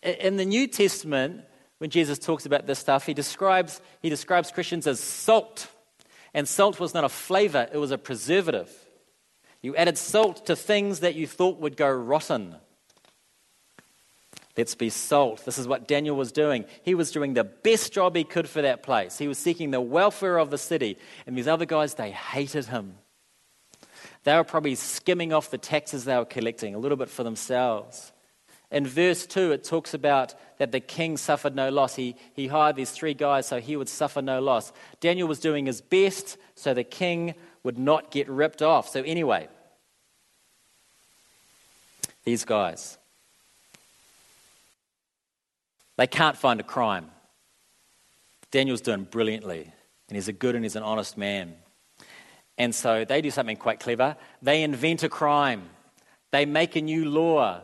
it? 0.04 0.20
In 0.20 0.38
the 0.38 0.46
New 0.46 0.68
Testament, 0.68 1.44
when 1.84 1.90
Jesus 1.90 2.18
talks 2.18 2.46
about 2.46 2.66
this 2.66 2.80
stuff, 2.80 3.06
he 3.06 3.14
describes, 3.14 3.82
he 4.02 4.10
describes 4.10 4.52
Christians 4.52 4.88
as 4.88 5.02
salt. 5.02 5.68
And 6.34 6.48
salt 6.48 6.80
was 6.80 6.94
not 6.94 7.04
a 7.04 7.10
flavor, 7.10 7.68
it 7.74 7.78
was 7.78 7.92
a 7.92 7.98
preservative. 7.98 8.72
You 9.62 9.76
added 9.76 9.98
salt 9.98 10.46
to 10.46 10.56
things 10.56 11.02
that 11.02 11.16
you 11.16 11.28
thought 11.28 11.60
would 11.60 11.76
go 11.76 11.92
rotten. 11.92 12.56
Let's 14.56 14.76
be 14.76 14.90
salt. 14.90 15.44
This 15.44 15.58
is 15.58 15.68
what 15.68 15.86
Daniel 15.86 16.16
was 16.16 16.32
doing. 16.32 16.64
He 16.84 16.96
was 16.96 17.12
doing 17.12 17.34
the 17.34 17.44
best 17.44 17.92
job 17.92 18.16
he 18.16 18.24
could 18.24 18.48
for 18.48 18.62
that 18.62 18.82
place. 18.82 19.18
He 19.18 19.28
was 19.28 19.38
seeking 19.38 19.72
the 19.72 19.82
welfare 19.82 20.38
of 20.38 20.52
the 20.52 20.58
city. 20.58 20.98
And 21.28 21.38
these 21.38 21.50
other 21.50 21.66
guys, 21.66 21.96
they 21.96 22.12
hated 22.12 22.68
him. 22.68 22.96
They 24.24 24.38
were 24.38 24.46
probably 24.46 24.76
skimming 24.76 25.34
off 25.34 25.52
the 25.52 25.58
taxes 25.58 26.06
they 26.06 26.16
were 26.16 26.24
collecting 26.24 26.76
a 26.76 26.80
little 26.80 26.96
bit 26.96 27.10
for 27.10 27.26
themselves. 27.26 28.14
In 28.74 28.88
verse 28.88 29.28
2, 29.28 29.52
it 29.52 29.64
talks 29.64 29.94
about 29.94 30.34
that 30.58 30.72
the 30.72 30.80
king 30.80 31.16
suffered 31.16 31.56
no 31.56 31.70
loss. 31.70 31.96
He, 31.96 32.16
he 32.34 32.48
hired 32.48 32.76
these 32.76 32.90
three 32.90 33.14
guys 33.14 33.46
so 33.46 33.60
he 33.60 33.76
would 33.76 33.88
suffer 33.88 34.20
no 34.20 34.42
loss. 34.42 34.74
Daniel 35.00 35.28
was 35.28 35.40
doing 35.40 35.68
his 35.68 35.80
best 35.80 36.38
so 36.56 36.74
the 36.74 36.84
king 36.84 37.36
would 37.62 37.78
not 37.78 38.10
get 38.10 38.28
ripped 38.28 38.64
off. 38.64 38.90
So, 38.90 39.04
anyway, 39.04 39.48
these 42.26 42.46
guys, 42.46 42.98
they 45.98 46.08
can't 46.08 46.36
find 46.36 46.60
a 46.60 46.64
crime. 46.64 47.12
Daniel's 48.50 48.82
doing 48.82 49.04
brilliantly, 49.04 49.72
and 50.10 50.16
he's 50.16 50.28
a 50.28 50.34
good 50.34 50.56
and 50.56 50.66
he's 50.66 50.76
an 50.76 50.84
honest 50.84 51.16
man. 51.16 51.54
And 52.58 52.74
so 52.74 53.06
they 53.06 53.22
do 53.22 53.30
something 53.30 53.56
quite 53.56 53.80
clever. 53.80 54.16
They 54.42 54.64
invent 54.64 55.04
a 55.04 55.10
crime, 55.10 55.70
they 56.32 56.48
make 56.48 56.76
a 56.76 56.82
new 56.82 57.06
law 57.06 57.62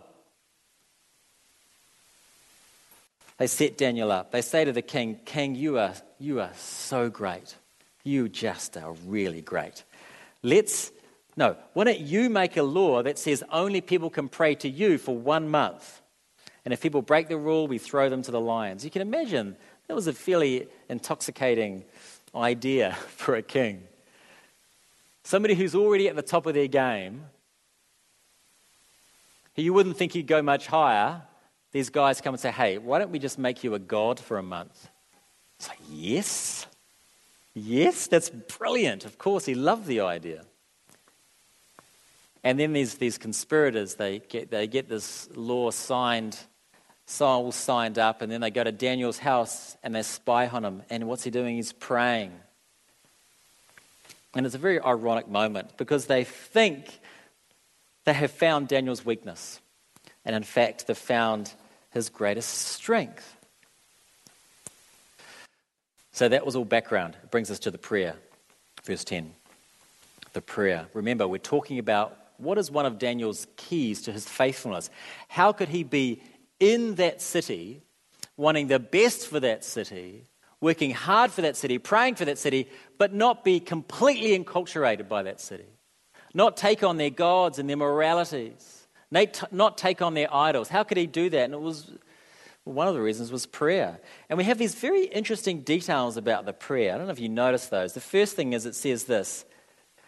They 3.40 3.48
set 3.48 3.78
Daniel 3.78 4.12
up. 4.12 4.32
They 4.32 4.42
say 4.42 4.66
to 4.66 4.74
the 4.74 4.82
king, 4.82 5.18
King, 5.24 5.56
you 5.56 5.80
are, 5.80 5.94
you 6.20 6.42
are 6.42 6.52
so 6.56 7.10
great. 7.10 7.56
You 8.04 8.28
just 8.28 8.76
are 8.76 8.92
really 9.08 9.42
great. 9.42 9.84
let's, 10.44 10.92
no, 11.38 11.56
why 11.74 11.86
don't 11.86 12.02
you 12.02 12.30
make 12.30 12.58
a 12.58 12.64
law 12.64 13.02
that 13.02 13.18
says 13.18 13.44
only 13.50 13.80
people 13.80 14.10
can 14.10 14.28
pray 14.28 14.56
to 14.56 14.70
you 14.70 14.98
for 14.98 15.16
one 15.16 15.50
month? 15.50 16.02
And 16.66 16.74
if 16.74 16.82
people 16.82 17.02
break 17.02 17.30
the 17.30 17.38
rule, 17.38 17.66
we 17.66 17.78
throw 17.78 18.10
them 18.10 18.22
to 18.24 18.32
the 18.32 18.42
lions. 18.42 18.84
You 18.84 18.92
can 18.92 19.02
imagine 19.02 19.56
that 19.88 19.96
was 19.96 20.08
a 20.08 20.14
fairly 20.14 20.68
intoxicating 20.90 21.86
idea 22.36 22.94
for 23.08 23.36
a 23.36 23.42
king. 23.42 23.84
Somebody 25.24 25.56
who's 25.56 25.76
already 25.76 26.10
at 26.10 26.18
the 26.18 26.22
top 26.22 26.46
of 26.46 26.56
their 26.56 26.68
game, 26.68 27.24
you 29.56 29.74
wouldn't 29.74 29.96
think 29.96 30.12
he'd 30.12 30.28
go 30.28 30.42
much 30.42 30.68
higher, 30.68 31.22
these 31.72 31.90
guys 31.90 32.22
come 32.22 32.34
and 32.34 32.42
say, 32.42 32.52
Hey, 32.52 32.78
why 32.78 33.00
don't 33.00 33.12
we 33.12 33.20
just 33.20 33.38
make 33.40 33.64
you 33.64 33.74
a 33.76 33.80
god 33.80 34.20
for 34.20 34.38
a 34.38 34.44
month? 34.44 34.90
It's 35.58 35.68
like, 35.68 35.80
Yes. 35.90 36.68
Yes, 37.54 38.08
that's 38.08 38.30
brilliant. 38.30 39.06
Of 39.06 39.18
course, 39.18 39.46
he 39.46 39.56
loved 39.56 39.86
the 39.88 40.02
idea. 40.02 40.46
And 42.44 42.60
then 42.60 42.74
these, 42.74 42.96
these 42.96 43.18
conspirators, 43.18 43.96
they 43.96 44.20
get, 44.20 44.50
they 44.50 44.68
get 44.68 44.88
this 44.88 45.28
law 45.36 45.72
signed, 45.72 46.38
all 47.20 47.52
signed 47.52 48.00
up, 48.00 48.22
and 48.22 48.32
then 48.32 48.40
they 48.40 48.52
go 48.52 48.64
to 48.64 48.72
Daniel's 48.72 49.20
house 49.20 49.76
and 49.84 49.94
they 49.94 50.04
spy 50.04 50.48
on 50.48 50.64
him. 50.64 50.84
And 50.90 51.08
what's 51.08 51.24
he 51.24 51.32
doing? 51.32 51.56
He's 51.56 51.74
praying. 51.74 52.32
And 54.36 54.46
it's 54.46 54.56
a 54.56 54.60
very 54.60 54.80
ironic 54.80 55.28
moment 55.28 55.76
because 55.76 56.06
they 56.06 56.24
think 56.24 57.00
they 58.06 58.14
have 58.14 58.32
found 58.32 58.68
Daniel's 58.68 59.04
weakness. 59.04 59.60
And 60.30 60.36
in 60.36 60.44
fact, 60.44 60.86
they've 60.86 60.96
found 60.96 61.52
his 61.90 62.08
greatest 62.10 62.52
strength. 62.52 63.36
So 66.12 66.30
that 66.30 66.46
was 66.46 66.56
all 66.56 66.66
background. 66.66 67.18
It 67.24 67.32
brings 67.32 67.50
us 67.50 67.58
to 67.62 67.72
the 67.72 67.80
prayer. 67.80 68.14
Verse 68.84 69.04
10. 69.04 69.34
The 70.34 70.42
prayer. 70.42 70.86
Remember, 70.94 71.28
we're 71.28 71.40
talking 71.40 71.80
about 71.80 72.16
what 72.38 72.60
is 72.60 72.70
one 72.70 72.86
of 72.86 73.00
Daniel's 73.00 73.48
keys 73.58 74.04
to 74.04 74.12
his 74.12 74.30
faithfulness. 74.30 74.92
How 75.30 75.52
could 75.52 75.70
he 75.70 75.82
be 75.82 76.22
in 76.60 76.94
that 76.96 77.24
city, 77.24 77.82
wanting 78.38 78.68
the 78.68 78.78
best 78.78 79.30
for 79.30 79.40
that 79.40 79.66
city, 79.66 80.26
working 80.62 80.92
hard 80.92 81.32
for 81.32 81.42
that 81.42 81.58
city, 81.58 81.80
praying 81.80 82.14
for 82.14 82.26
that 82.26 82.38
city, 82.38 82.70
but 83.00 83.16
not 83.16 83.44
be 83.44 83.60
completely 83.60 84.38
enculturated 84.38 85.10
by 85.10 85.24
that 85.24 85.42
city. 85.42 85.66
Not 86.36 86.56
take 86.56 86.84
on 86.84 86.98
their 86.98 87.10
gods 87.10 87.58
and 87.58 87.68
their 87.68 87.78
moralities. 87.78 88.79
Not 89.12 89.78
take 89.78 90.02
on 90.02 90.14
their 90.14 90.34
idols. 90.34 90.70
How 90.70 90.84
could 90.84 90.98
he 90.98 91.08
do 91.08 91.30
that? 91.30 91.46
And 91.46 91.54
it 91.54 91.62
was 91.62 91.92
one 92.64 92.88
of 92.88 92.94
the 92.94 93.02
reasons 93.02 93.32
was 93.32 93.46
prayer. 93.46 94.00
And 94.30 94.38
we 94.38 94.44
have 94.44 94.58
these 94.58 94.76
very 94.76 95.06
interesting 95.06 95.62
details 95.62 96.18
about 96.18 96.46
the 96.46 96.54
prayer. 96.54 96.94
I 96.94 96.98
don't 96.98 97.08
know 97.08 97.14
if 97.14 97.20
you 97.20 97.30
noticed 97.30 97.72
those. 97.72 97.94
The 97.94 98.02
first 98.02 98.36
thing 98.36 98.54
is 98.54 98.66
it 98.66 98.76
says 98.76 99.06
this. 99.06 99.46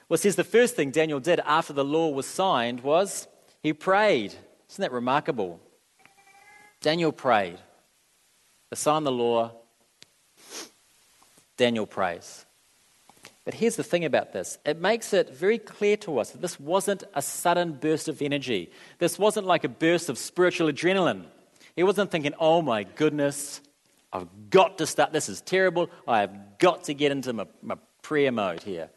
Well, 0.08 0.16
it 0.16 0.20
says 0.20 0.36
the 0.36 0.44
first 0.44 0.76
thing 0.76 0.92
Daniel 0.92 1.20
did 1.20 1.40
after 1.46 1.74
the 1.74 1.86
law 1.86 2.10
was 2.10 2.28
signed 2.28 2.82
was 2.82 3.28
he 3.64 3.74
prayed. 3.74 4.34
Isn't 4.70 4.82
that 4.82 4.92
remarkable? 4.92 5.60
Daniel 6.82 7.12
prayed. 7.12 7.58
They 8.70 8.76
the 8.76 9.12
law, 9.12 9.52
Daniel 11.58 11.86
prays. 11.86 12.46
But 13.44 13.56
here's 13.56 13.76
the 13.76 13.84
thing 13.84 14.06
about 14.06 14.34
this 14.34 14.60
it 14.66 14.80
makes 14.80 15.14
it 15.14 15.34
very 15.34 15.58
clear 15.58 15.98
to 15.98 16.20
us 16.20 16.32
that 16.32 16.42
this 16.42 16.60
wasn't 16.60 17.04
a 17.14 17.22
sudden 17.22 17.74
burst 17.74 18.08
of 18.08 18.22
energy. 18.22 18.72
This 19.00 19.18
wasn't 19.18 19.48
like 19.48 19.64
a 19.64 19.70
burst 19.70 20.10
of 20.10 20.18
spiritual 20.18 20.72
adrenaline. 20.72 21.26
He 21.76 21.84
wasn't 21.84 22.12
thinking, 22.12 22.34
oh 22.40 22.62
my 22.62 22.84
goodness, 22.84 23.62
I've 24.12 24.28
got 24.50 24.78
to 24.80 24.86
start. 24.86 25.14
This 25.14 25.30
is 25.30 25.42
terrible. 25.42 25.90
I 26.08 26.20
have 26.20 26.58
got 26.60 26.86
to 26.86 26.94
get 26.94 27.12
into 27.12 27.34
my, 27.34 27.46
my 27.62 27.76
prayer 28.02 28.32
mode 28.32 28.62
here. 28.62 28.90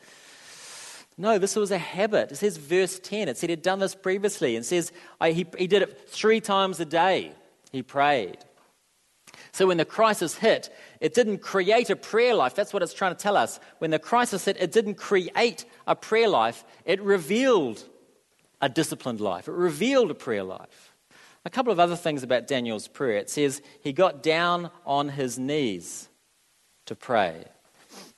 No, 1.17 1.39
this 1.39 1.55
was 1.55 1.71
a 1.71 1.79
habit. 1.79 2.33
It 2.33 2.37
says 2.37 2.57
verse 2.57 2.99
10. 2.99 3.29
It 3.29 3.39
said 3.39 3.51
he'd 3.51 3.63
done 3.63 3.79
this 3.79 3.95
previously. 3.95 4.57
and 4.57 4.67
says 4.67 4.91
I, 5.21 5.31
he, 5.31 5.47
he 5.57 5.69
did 5.69 5.83
it 5.83 6.09
three 6.09 6.41
times 6.41 6.81
a 6.81 6.85
day. 6.85 7.33
He 7.71 7.83
prayed. 7.83 8.39
So 9.55 9.69
when 9.69 9.77
the 9.77 9.85
crisis 9.85 10.35
hit, 10.35 10.75
it 10.99 11.15
didn't 11.15 11.39
create 11.39 11.89
a 11.89 11.95
prayer 11.95 12.35
life. 12.35 12.57
That's 12.57 12.73
what 12.73 12.83
it's 12.83 12.93
trying 12.93 13.15
to 13.15 13.23
tell 13.23 13.37
us. 13.37 13.61
When 13.79 13.93
the 13.93 14.01
crisis 14.01 14.47
hit, 14.47 14.57
it 14.59 14.73
didn't 14.73 14.97
create 14.97 15.65
a 15.87 15.95
prayer 15.95 16.29
life, 16.29 16.65
it 16.85 17.01
revealed 17.01 17.81
a 18.61 18.69
disciplined 18.69 19.21
life, 19.21 19.47
it 19.47 19.53
revealed 19.53 20.11
a 20.11 20.15
prayer 20.15 20.43
life. 20.43 20.93
A 21.45 21.51
couple 21.51 21.73
of 21.73 21.79
other 21.79 21.95
things 21.95 22.25
about 22.25 22.49
Daniel's 22.49 22.89
prayer. 22.89 23.17
It 23.17 23.31
says 23.31 23.63
he 23.81 23.93
got 23.93 24.25
down 24.25 24.73
on 24.85 25.11
his 25.11 25.39
knees 25.39 26.09
to 26.87 26.97
pray. 26.97 27.45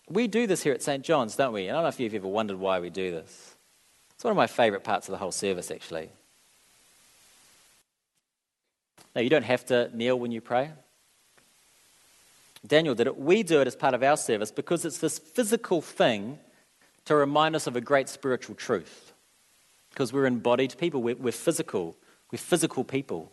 We 0.09 0.29
do 0.29 0.47
this 0.47 0.63
here 0.63 0.73
at 0.73 0.83
St. 0.83 1.05
John's, 1.05 1.37
don't 1.37 1.53
we? 1.53 1.69
I 1.69 1.75
don't 1.75 1.83
know 1.83 1.89
if 1.89 2.01
you've 2.01 2.15
ever 2.15 2.29
wondered 2.29 2.59
why 2.59 2.81
we 2.81 2.89
do 2.89 3.11
this. 3.11 3.55
It's 4.15 4.25
one 4.25 4.31
of 4.31 4.39
my 4.39 4.47
favourite 4.47 4.85
parts 4.85 5.07
of 5.07 5.13
the 5.13 5.19
whole 5.19 5.33
service, 5.33 5.71
actually. 5.71 6.09
Now, 9.15 9.21
you 9.21 9.29
don't 9.29 9.45
have 9.45 9.67
to 9.67 9.91
kneel 9.95 10.19
when 10.19 10.33
you 10.33 10.41
pray. 10.41 10.71
Daniel 12.67 12.95
did 12.95 13.07
it. 13.07 13.19
We 13.19 13.43
do 13.43 13.61
it 13.61 13.67
as 13.67 13.77
part 13.77 13.95
of 13.95 14.03
our 14.03 14.17
service 14.17 14.51
because 14.51 14.85
it's 14.85 14.99
this 14.99 15.19
physical 15.19 15.81
thing 15.81 16.39
to 17.05 17.15
remind 17.15 17.55
us 17.57 17.67
of 17.67 17.77
a 17.77 17.81
great 17.81 18.09
spiritual 18.09 18.55
truth. 18.55 19.13
Because 19.91 20.13
we're 20.13 20.27
embodied 20.27 20.77
people, 20.79 21.03
we're, 21.03 21.17
we're 21.17 21.33
physical, 21.33 21.97
we're 22.31 22.39
physical 22.39 22.85
people. 22.85 23.31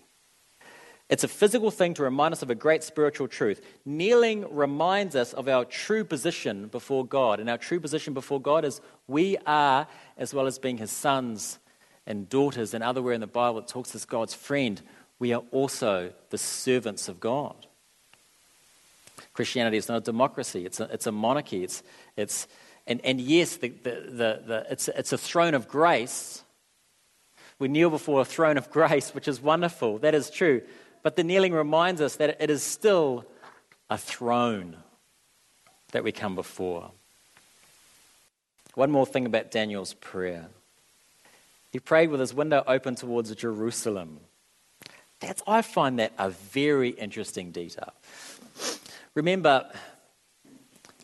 It's 1.10 1.24
a 1.24 1.28
physical 1.28 1.70
thing 1.70 1.94
to 1.96 2.04
remind 2.04 2.34
us 2.34 2.42
of 2.42 2.50
a 2.50 2.56
great 2.56 2.84
spiritual 2.84 3.28
truth. 3.28 3.62
Kneeling 3.86 4.46
reminds 4.56 5.16
us 5.16 5.34
of 5.34 5.48
our 5.48 5.66
true 5.66 6.06
position 6.06 6.68
before 6.68 7.06
God. 7.06 7.40
And 7.40 7.50
our 7.50 7.58
true 7.58 7.80
position 7.80 8.14
before 8.14 8.40
God 8.40 8.64
is 8.64 8.80
we 9.08 9.38
are, 9.46 9.88
as 10.18 10.34
well 10.34 10.48
as 10.48 10.58
being 10.60 10.78
his 10.78 10.92
sons 10.92 11.60
and 12.08 12.30
daughters, 12.30 12.74
and 12.74 12.84
otherwhere 12.84 13.14
in 13.14 13.22
the 13.22 13.28
Bible 13.28 13.60
it 13.60 13.68
talks 13.68 13.94
as 13.96 14.06
God's 14.06 14.34
friend, 14.34 14.82
we 15.20 15.34
are 15.34 15.44
also 15.52 16.14
the 16.30 16.38
servants 16.38 17.08
of 17.10 17.20
God. 17.20 17.68
Christianity 19.34 19.78
is 19.78 19.90
not 19.90 19.98
a 19.98 20.02
democracy, 20.02 20.66
it's 20.66 20.80
a, 20.80 20.84
it's 20.86 21.08
a 21.08 21.12
monarchy. 21.12 21.64
It's, 21.64 21.84
it's, 22.16 22.48
and, 22.86 23.02
and 23.04 23.20
yes, 23.20 23.58
the, 23.58 23.70
the, 23.70 23.92
the, 23.92 24.42
the, 24.46 24.68
it's, 24.70 24.88
it's 24.90 25.12
a 25.14 25.18
throne 25.18 25.54
of 25.54 25.68
grace. 25.68 26.44
We 27.60 27.68
kneel 27.68 27.90
before 27.90 28.22
a 28.22 28.26
throne 28.26 28.58
of 28.58 28.70
grace, 28.70 29.12
which 29.16 29.28
is 29.28 29.42
wonderful. 29.42 30.00
That 30.00 30.14
is 30.14 30.30
true. 30.30 30.62
But 31.02 31.16
the 31.16 31.24
kneeling 31.24 31.54
reminds 31.54 32.02
us 32.02 32.18
that 32.18 32.42
it 32.42 32.50
is 32.50 32.64
still 32.64 33.26
a 33.90 33.98
throne 33.98 34.78
that 35.92 36.04
we 36.04 36.12
come 36.12 36.36
before. 36.36 36.92
One 38.76 38.92
more 38.92 39.06
thing 39.06 39.26
about 39.26 39.52
Daniel's 39.52 39.94
prayer. 39.94 40.48
He 41.72 41.80
prayed 41.80 42.10
with 42.10 42.20
his 42.20 42.34
window 42.34 42.64
open 42.68 42.96
towards 42.96 43.34
Jerusalem. 43.36 44.20
That's, 45.20 45.42
I 45.48 45.62
find 45.62 46.00
that 46.00 46.12
a 46.18 46.30
very 46.30 46.90
interesting 46.90 47.52
detail. 47.52 47.94
Remember, 49.16 49.70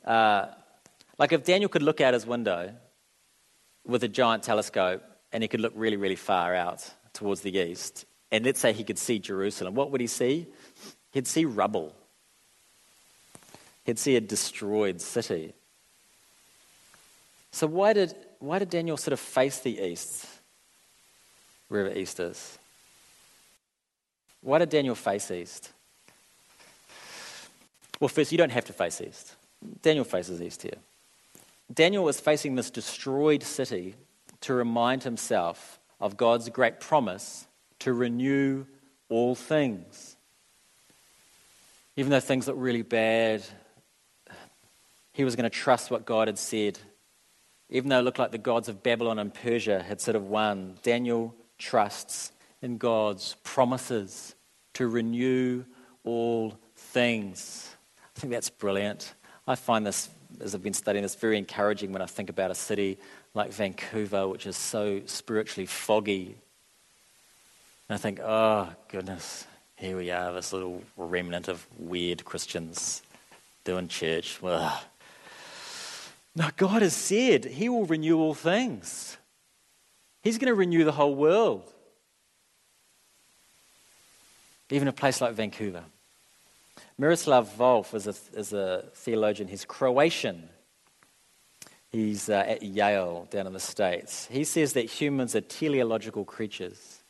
uh, 0.04 0.48
like 1.18 1.32
if 1.32 1.44
Daniel 1.44 1.70
could 1.70 1.84
look 1.84 2.02
out 2.02 2.14
his 2.14 2.26
window 2.26 2.74
with 3.86 4.04
a 4.04 4.08
giant 4.08 4.44
telescope 4.44 5.04
and 5.32 5.44
he 5.44 5.48
could 5.48 5.60
look 5.60 5.74
really, 5.76 5.98
really 5.98 6.16
far 6.16 6.56
out 6.56 6.90
towards 7.14 7.42
the 7.42 7.56
east, 7.56 8.06
and 8.32 8.46
let's 8.46 8.60
say 8.60 8.74
he 8.74 8.84
could 8.84 8.98
see 8.98 9.20
Jerusalem, 9.20 9.76
what 9.76 9.92
would 9.92 10.02
he 10.02 10.08
see? 10.08 10.48
He'd 11.12 11.28
see 11.28 11.46
rubble. 11.46 11.94
He'd 13.86 14.00
see 14.00 14.16
a 14.16 14.22
destroyed 14.22 15.02
city. 15.02 15.54
So, 17.52 17.68
why 17.68 17.94
did, 17.94 18.14
why 18.40 18.60
did 18.60 18.70
Daniel 18.70 18.98
sort 18.98 19.14
of 19.14 19.20
face 19.20 19.60
the 19.60 19.80
east, 19.80 20.26
wherever 21.68 21.92
east 21.98 22.20
is? 22.20 22.60
Why 24.42 24.60
did 24.60 24.70
Daniel 24.70 24.96
face 24.96 25.32
east? 25.32 25.72
Well, 28.00 28.08
first, 28.08 28.32
you 28.32 28.38
don't 28.38 28.52
have 28.52 28.66
to 28.66 28.74
face 28.74 29.02
east. 29.02 29.36
Daniel 29.82 30.06
faces 30.06 30.42
east 30.42 30.62
here. 30.62 30.78
Daniel 31.74 32.04
was 32.04 32.20
facing 32.20 32.56
this 32.56 32.72
destroyed 32.72 33.44
city 33.44 33.96
to 34.42 34.54
remind 34.54 35.04
himself 35.04 35.80
of 36.00 36.18
God's 36.18 36.50
great 36.50 36.80
promise 36.80 37.48
to 37.80 37.94
renew 37.94 38.66
all 39.10 39.36
things. 39.36 40.16
Even 41.96 42.12
though 42.12 42.20
things 42.20 42.48
look 42.48 42.56
really 42.58 42.82
bad, 42.82 43.44
he 45.12 45.26
was 45.26 45.36
going 45.36 45.44
to 45.44 45.50
trust 45.50 45.92
what 45.92 46.06
God 46.06 46.28
had 46.28 46.40
said. 46.40 46.80
Even 47.70 47.90
though 47.90 48.00
it 48.00 48.04
looked 48.04 48.20
like 48.20 48.32
the 48.32 48.38
gods 48.38 48.70
of 48.70 48.82
Babylon 48.82 49.20
and 49.20 49.34
Persia 49.34 49.84
had 49.84 50.00
sort 50.00 50.16
of 50.16 50.28
won, 50.28 50.76
Daniel 50.82 51.36
trusts 51.58 52.32
in 52.62 52.78
God's 52.78 53.36
promises 53.44 54.34
to 54.74 54.88
renew 54.88 55.66
all 56.04 56.58
things. 56.76 57.69
I 58.20 58.22
think 58.22 58.34
that's 58.34 58.50
brilliant. 58.50 59.14
I 59.48 59.56
find 59.56 59.86
this, 59.86 60.10
as 60.42 60.54
I've 60.54 60.62
been 60.62 60.74
studying 60.74 61.04
this, 61.04 61.16
very 61.16 61.38
encouraging 61.38 61.94
when 61.94 62.02
I 62.02 62.06
think 62.06 62.30
about 62.30 62.52
a 62.52 62.54
city 62.54 62.98
like 63.34 63.54
Vancouver, 63.54 64.28
which 64.28 64.46
is 64.46 64.58
so 64.58 65.00
spiritually 65.06 65.66
foggy. 65.66 66.36
And 67.88 67.96
I 67.96 67.98
think, 67.98 68.20
oh, 68.20 68.68
goodness, 68.90 69.48
here 69.78 69.96
we 69.96 70.12
are, 70.12 70.34
this 70.34 70.52
little 70.52 70.84
remnant 70.98 71.48
of 71.48 71.66
weird 71.78 72.26
Christians 72.26 73.04
doing 73.64 73.88
church. 73.88 74.38
Ugh. 74.44 74.82
No, 76.36 76.50
God 76.58 76.82
has 76.82 76.94
said 76.94 77.46
He 77.46 77.70
will 77.70 77.86
renew 77.86 78.20
all 78.20 78.34
things. 78.34 79.16
He's 80.24 80.38
going 80.38 80.52
to 80.52 80.56
renew 80.56 80.84
the 80.84 80.92
whole 80.92 81.16
world. 81.16 81.74
Even 84.70 84.90
a 84.90 84.92
place 84.92 85.22
like 85.22 85.36
Vancouver. 85.36 85.86
Miroslav 86.98 87.50
Volf 87.58 87.94
is 87.94 88.08
a, 88.08 88.38
is 88.38 88.54
a 88.54 88.86
theologian. 88.94 89.48
He's 89.48 89.66
Croatian. 89.66 90.50
He's 91.92 92.30
uh, 92.30 92.44
at 92.48 92.62
Yale 92.62 93.28
down 93.32 93.48
in 93.48 93.54
the 93.54 93.60
States. 93.60 94.28
He 94.32 94.44
says 94.44 94.74
that 94.74 94.86
humans 94.86 95.36
are 95.36 95.42
teleological 95.42 96.26
creatures. 96.26 97.02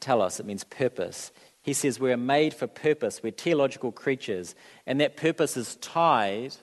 Telos, 0.00 0.38
it 0.38 0.46
means 0.46 0.64
purpose. 0.64 1.32
He 1.62 1.72
says 1.72 1.98
we're 1.98 2.18
made 2.18 2.52
for 2.52 2.66
purpose, 2.66 3.22
we're 3.22 3.32
teleological 3.32 3.90
creatures, 3.90 4.54
and 4.86 5.00
that 5.00 5.16
purpose 5.16 5.56
is 5.56 5.76
tied 5.76 6.54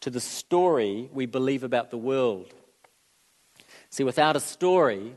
to 0.00 0.08
the 0.08 0.20
story 0.20 1.10
we 1.12 1.26
believe 1.26 1.64
about 1.64 1.90
the 1.90 1.98
world. 1.98 2.54
See, 3.90 4.04
without 4.04 4.36
a 4.36 4.40
story, 4.40 5.14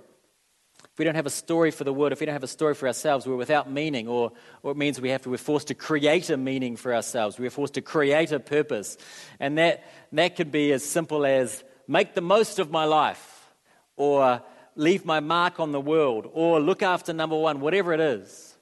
we 1.00 1.06
don't 1.06 1.16
have 1.16 1.26
a 1.26 1.32
story 1.32 1.72
for 1.72 1.86
the 1.86 1.94
world, 1.94 2.12
if 2.12 2.20
we 2.20 2.26
don't 2.26 2.34
have 2.34 2.44
a 2.44 2.48
story 2.48 2.76
for 2.76 2.86
ourselves, 2.86 3.26
we're 3.26 3.38
without 3.38 3.72
meaning, 3.72 4.10
or, 4.10 4.34
or 4.64 4.72
it 4.72 4.78
means 4.78 5.00
we 5.00 5.10
have 5.10 5.22
to, 5.22 5.30
we're 5.30 5.38
forced 5.38 5.70
to 5.70 5.74
create 5.74 6.30
a 6.30 6.36
meaning 6.36 6.76
for 6.76 6.94
ourselves. 6.94 7.40
We're 7.40 7.50
forced 7.50 7.76
to 7.76 7.82
create 7.82 8.34
a 8.34 8.40
purpose. 8.40 8.98
And 9.40 9.58
that, 9.58 9.86
that 10.12 10.36
could 10.36 10.52
be 10.52 10.74
as 10.74 10.84
simple 10.84 11.26
as 11.26 11.64
make 11.88 12.16
the 12.16 12.22
most 12.22 12.60
of 12.60 12.70
my 12.70 12.84
life, 12.84 13.48
or 13.96 14.42
leave 14.76 15.06
my 15.06 15.22
mark 15.22 15.62
on 15.62 15.72
the 15.72 15.80
world, 15.80 16.30
or 16.34 16.60
look 16.60 16.84
after 16.84 17.14
number 17.14 17.38
one, 17.38 17.62
whatever 17.62 17.94
it 17.94 18.02
is. 18.02 18.56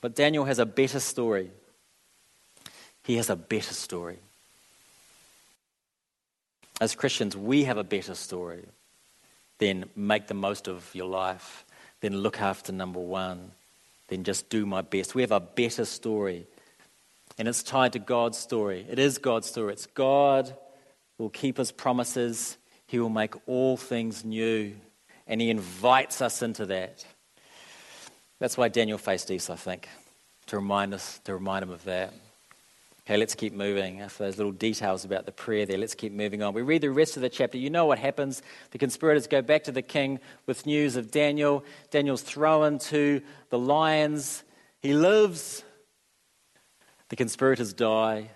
But 0.00 0.14
Daniel 0.14 0.44
has 0.44 0.60
a 0.60 0.66
better 0.66 1.00
story. 1.00 1.50
He 3.02 3.16
has 3.16 3.30
a 3.30 3.36
better 3.36 3.74
story. 3.74 4.20
As 6.80 6.94
Christians, 6.94 7.36
we 7.36 7.64
have 7.64 7.78
a 7.78 7.84
better 7.84 8.14
story 8.14 8.64
than 9.58 9.84
make 9.96 10.26
the 10.26 10.34
most 10.34 10.68
of 10.68 10.94
your 10.94 11.06
life, 11.06 11.64
then 12.00 12.16
look 12.16 12.40
after 12.40 12.72
number 12.72 13.00
one, 13.00 13.52
then 14.08 14.24
just 14.24 14.48
do 14.48 14.66
my 14.66 14.82
best. 14.82 15.14
We 15.14 15.22
have 15.22 15.32
a 15.32 15.40
better 15.40 15.84
story. 15.84 16.46
And 17.38 17.48
it's 17.48 17.62
tied 17.62 17.94
to 17.94 17.98
God's 17.98 18.38
story. 18.38 18.86
It 18.88 18.98
is 18.98 19.18
God's 19.18 19.48
story. 19.48 19.72
It's 19.72 19.86
God 19.86 20.54
will 21.18 21.30
keep 21.30 21.56
his 21.58 21.72
promises, 21.72 22.58
he 22.86 22.98
will 22.98 23.08
make 23.08 23.34
all 23.46 23.76
things 23.76 24.24
new. 24.24 24.74
And 25.26 25.40
he 25.40 25.48
invites 25.50 26.20
us 26.20 26.42
into 26.42 26.66
that. 26.66 27.04
That's 28.38 28.58
why 28.58 28.68
Daniel 28.68 28.98
faced 28.98 29.30
east, 29.30 29.48
I 29.48 29.56
think, 29.56 29.88
to 30.46 30.56
remind 30.56 30.92
us, 30.92 31.18
to 31.24 31.32
remind 31.32 31.62
him 31.62 31.70
of 31.70 31.84
that. 31.84 32.12
Okay, 33.06 33.18
let's 33.18 33.34
keep 33.34 33.52
moving. 33.52 34.00
After 34.00 34.24
those 34.24 34.38
little 34.38 34.52
details 34.52 35.04
about 35.04 35.26
the 35.26 35.32
prayer 35.32 35.66
there, 35.66 35.76
let's 35.76 35.94
keep 35.94 36.10
moving 36.10 36.42
on. 36.42 36.54
We 36.54 36.62
read 36.62 36.80
the 36.80 36.90
rest 36.90 37.16
of 37.16 37.22
the 37.22 37.28
chapter. 37.28 37.58
You 37.58 37.68
know 37.68 37.84
what 37.84 37.98
happens. 37.98 38.40
The 38.70 38.78
conspirators 38.78 39.26
go 39.26 39.42
back 39.42 39.64
to 39.64 39.72
the 39.72 39.82
king 39.82 40.20
with 40.46 40.64
news 40.64 40.96
of 40.96 41.10
Daniel. 41.10 41.66
Daniel's 41.90 42.22
thrown 42.22 42.78
to 42.78 43.20
the 43.50 43.58
lions. 43.58 44.42
He 44.80 44.94
lives. 44.94 45.62
The 47.10 47.16
conspirators 47.16 47.74
die. 47.74 48.30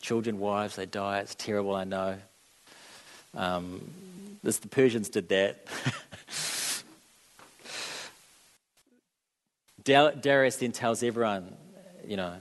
Children, 0.00 0.38
wives, 0.38 0.76
they 0.76 0.84
die. 0.84 1.20
It's 1.20 1.34
terrible, 1.34 1.74
I 1.74 1.84
know. 1.84 2.18
Um, 3.34 3.90
this, 4.42 4.58
the 4.58 4.68
Persians 4.68 5.08
did 5.08 5.30
that. 5.30 5.66
Darius 10.22 10.56
then 10.56 10.72
tells 10.72 11.02
everyone, 11.02 11.56
you 12.06 12.18
know, 12.18 12.34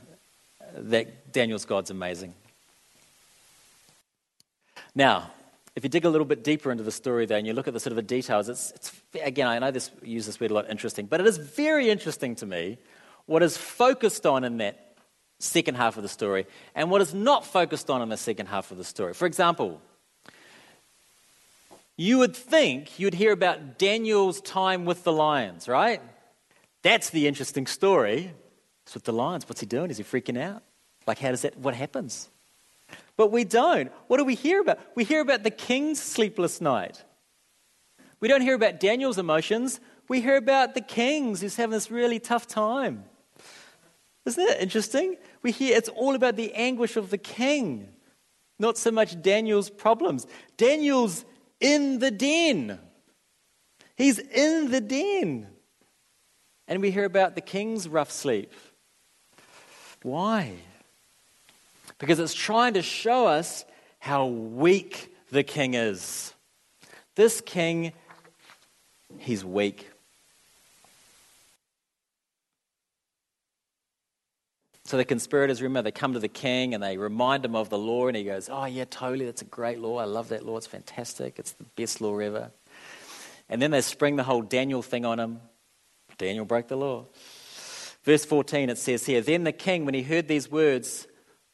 that 0.75 1.31
Daniel's 1.31 1.65
God's 1.65 1.89
amazing. 1.89 2.33
Now, 4.95 5.31
if 5.75 5.83
you 5.83 5.89
dig 5.89 6.05
a 6.05 6.09
little 6.09 6.25
bit 6.25 6.43
deeper 6.43 6.71
into 6.71 6.83
the 6.83 6.91
story, 6.91 7.25
though, 7.25 7.35
and 7.35 7.47
you 7.47 7.53
look 7.53 7.67
at 7.67 7.73
the 7.73 7.79
sort 7.79 7.91
of 7.91 7.95
the 7.95 8.01
details, 8.01 8.49
it's, 8.49 8.71
it's 8.71 8.91
again, 9.23 9.47
I 9.47 9.59
know 9.59 9.71
this 9.71 9.91
use 10.03 10.25
this 10.25 10.39
word 10.39 10.51
a 10.51 10.53
lot, 10.53 10.69
interesting, 10.69 11.05
but 11.05 11.19
it 11.19 11.27
is 11.27 11.37
very 11.37 11.89
interesting 11.89 12.35
to 12.35 12.45
me 12.45 12.77
what 13.25 13.43
is 13.43 13.55
focused 13.55 14.25
on 14.25 14.43
in 14.43 14.57
that 14.57 14.95
second 15.39 15.75
half 15.75 15.95
of 15.95 16.03
the 16.03 16.09
story 16.09 16.45
and 16.75 16.91
what 16.91 17.01
is 17.01 17.13
not 17.13 17.45
focused 17.45 17.89
on 17.89 18.01
in 18.01 18.09
the 18.09 18.17
second 18.17 18.47
half 18.47 18.71
of 18.71 18.77
the 18.77 18.83
story. 18.83 19.13
For 19.13 19.25
example, 19.25 19.79
you 21.95 22.17
would 22.17 22.35
think 22.35 22.99
you'd 22.99 23.13
hear 23.13 23.31
about 23.31 23.77
Daniel's 23.77 24.41
time 24.41 24.85
with 24.85 25.03
the 25.03 25.13
lions, 25.13 25.67
right? 25.67 26.01
That's 26.81 27.09
the 27.09 27.27
interesting 27.27 27.67
story. 27.67 28.31
With 28.93 29.03
the 29.03 29.13
lions. 29.13 29.47
What's 29.47 29.61
he 29.61 29.67
doing? 29.67 29.91
Is 29.91 29.97
he 29.97 30.03
freaking 30.03 30.39
out? 30.39 30.63
Like, 31.05 31.19
how 31.19 31.29
does 31.29 31.41
that, 31.41 31.57
what 31.57 31.75
happens? 31.75 32.29
But 33.17 33.31
we 33.31 33.43
don't. 33.43 33.91
What 34.07 34.17
do 34.17 34.25
we 34.25 34.35
hear 34.35 34.61
about? 34.61 34.79
We 34.95 35.03
hear 35.03 35.21
about 35.21 35.43
the 35.43 35.51
king's 35.51 36.01
sleepless 36.01 36.61
night. 36.61 37.03
We 38.19 38.27
don't 38.27 38.41
hear 38.41 38.55
about 38.55 38.79
Daniel's 38.79 39.17
emotions. 39.17 39.79
We 40.07 40.21
hear 40.21 40.37
about 40.37 40.73
the 40.73 40.81
king's 40.81 41.41
who's 41.41 41.55
having 41.55 41.71
this 41.71 41.91
really 41.91 42.19
tough 42.19 42.47
time. 42.47 43.05
Isn't 44.25 44.45
that 44.45 44.61
interesting? 44.61 45.17
We 45.41 45.51
hear 45.51 45.77
it's 45.77 45.89
all 45.89 46.15
about 46.15 46.35
the 46.35 46.53
anguish 46.53 46.97
of 46.97 47.09
the 47.09 47.17
king, 47.17 47.89
not 48.57 48.77
so 48.77 48.91
much 48.91 49.21
Daniel's 49.21 49.69
problems. 49.69 50.27
Daniel's 50.57 51.25
in 51.59 51.99
the 51.99 52.11
den. 52.11 52.79
He's 53.95 54.19
in 54.19 54.71
the 54.71 54.81
den. 54.81 55.47
And 56.67 56.81
we 56.81 56.91
hear 56.91 57.05
about 57.05 57.35
the 57.35 57.41
king's 57.41 57.87
rough 57.87 58.11
sleep. 58.11 58.53
Why? 60.03 60.53
Because 61.97 62.19
it's 62.19 62.33
trying 62.33 62.73
to 62.75 62.81
show 62.81 63.27
us 63.27 63.65
how 63.99 64.27
weak 64.27 65.13
the 65.31 65.43
king 65.43 65.73
is. 65.73 66.33
This 67.15 67.41
king, 67.41 67.91
he's 69.17 69.43
weak. 69.43 69.89
So 74.85 74.97
the 74.97 75.05
conspirators, 75.05 75.61
remember, 75.61 75.83
they 75.83 75.91
come 75.91 76.13
to 76.13 76.19
the 76.19 76.27
king 76.27 76.73
and 76.73 76.81
they 76.81 76.97
remind 76.97 77.45
him 77.45 77.55
of 77.55 77.69
the 77.69 77.77
law, 77.77 78.07
and 78.07 78.17
he 78.17 78.23
goes, 78.23 78.49
Oh, 78.51 78.65
yeah, 78.65 78.85
totally, 78.89 79.25
that's 79.25 79.43
a 79.43 79.45
great 79.45 79.79
law. 79.79 79.97
I 79.97 80.05
love 80.05 80.29
that 80.29 80.43
law. 80.43 80.57
It's 80.57 80.65
fantastic. 80.65 81.37
It's 81.37 81.51
the 81.51 81.65
best 81.75 82.01
law 82.01 82.17
ever. 82.17 82.49
And 83.49 83.61
then 83.61 83.69
they 83.69 83.81
spring 83.81 84.15
the 84.15 84.23
whole 84.23 84.41
Daniel 84.41 84.81
thing 84.81 85.05
on 85.05 85.19
him. 85.19 85.41
Daniel 86.17 86.43
broke 86.43 86.69
the 86.69 86.75
law. 86.75 87.05
Verse 88.03 88.25
14, 88.25 88.69
it 88.69 88.77
says 88.77 89.05
here 89.05 89.21
Then 89.21 89.43
the 89.43 89.51
king, 89.51 89.85
when 89.85 89.93
he 89.93 90.03
heard 90.03 90.27
these 90.27 90.51
words, 90.51 91.07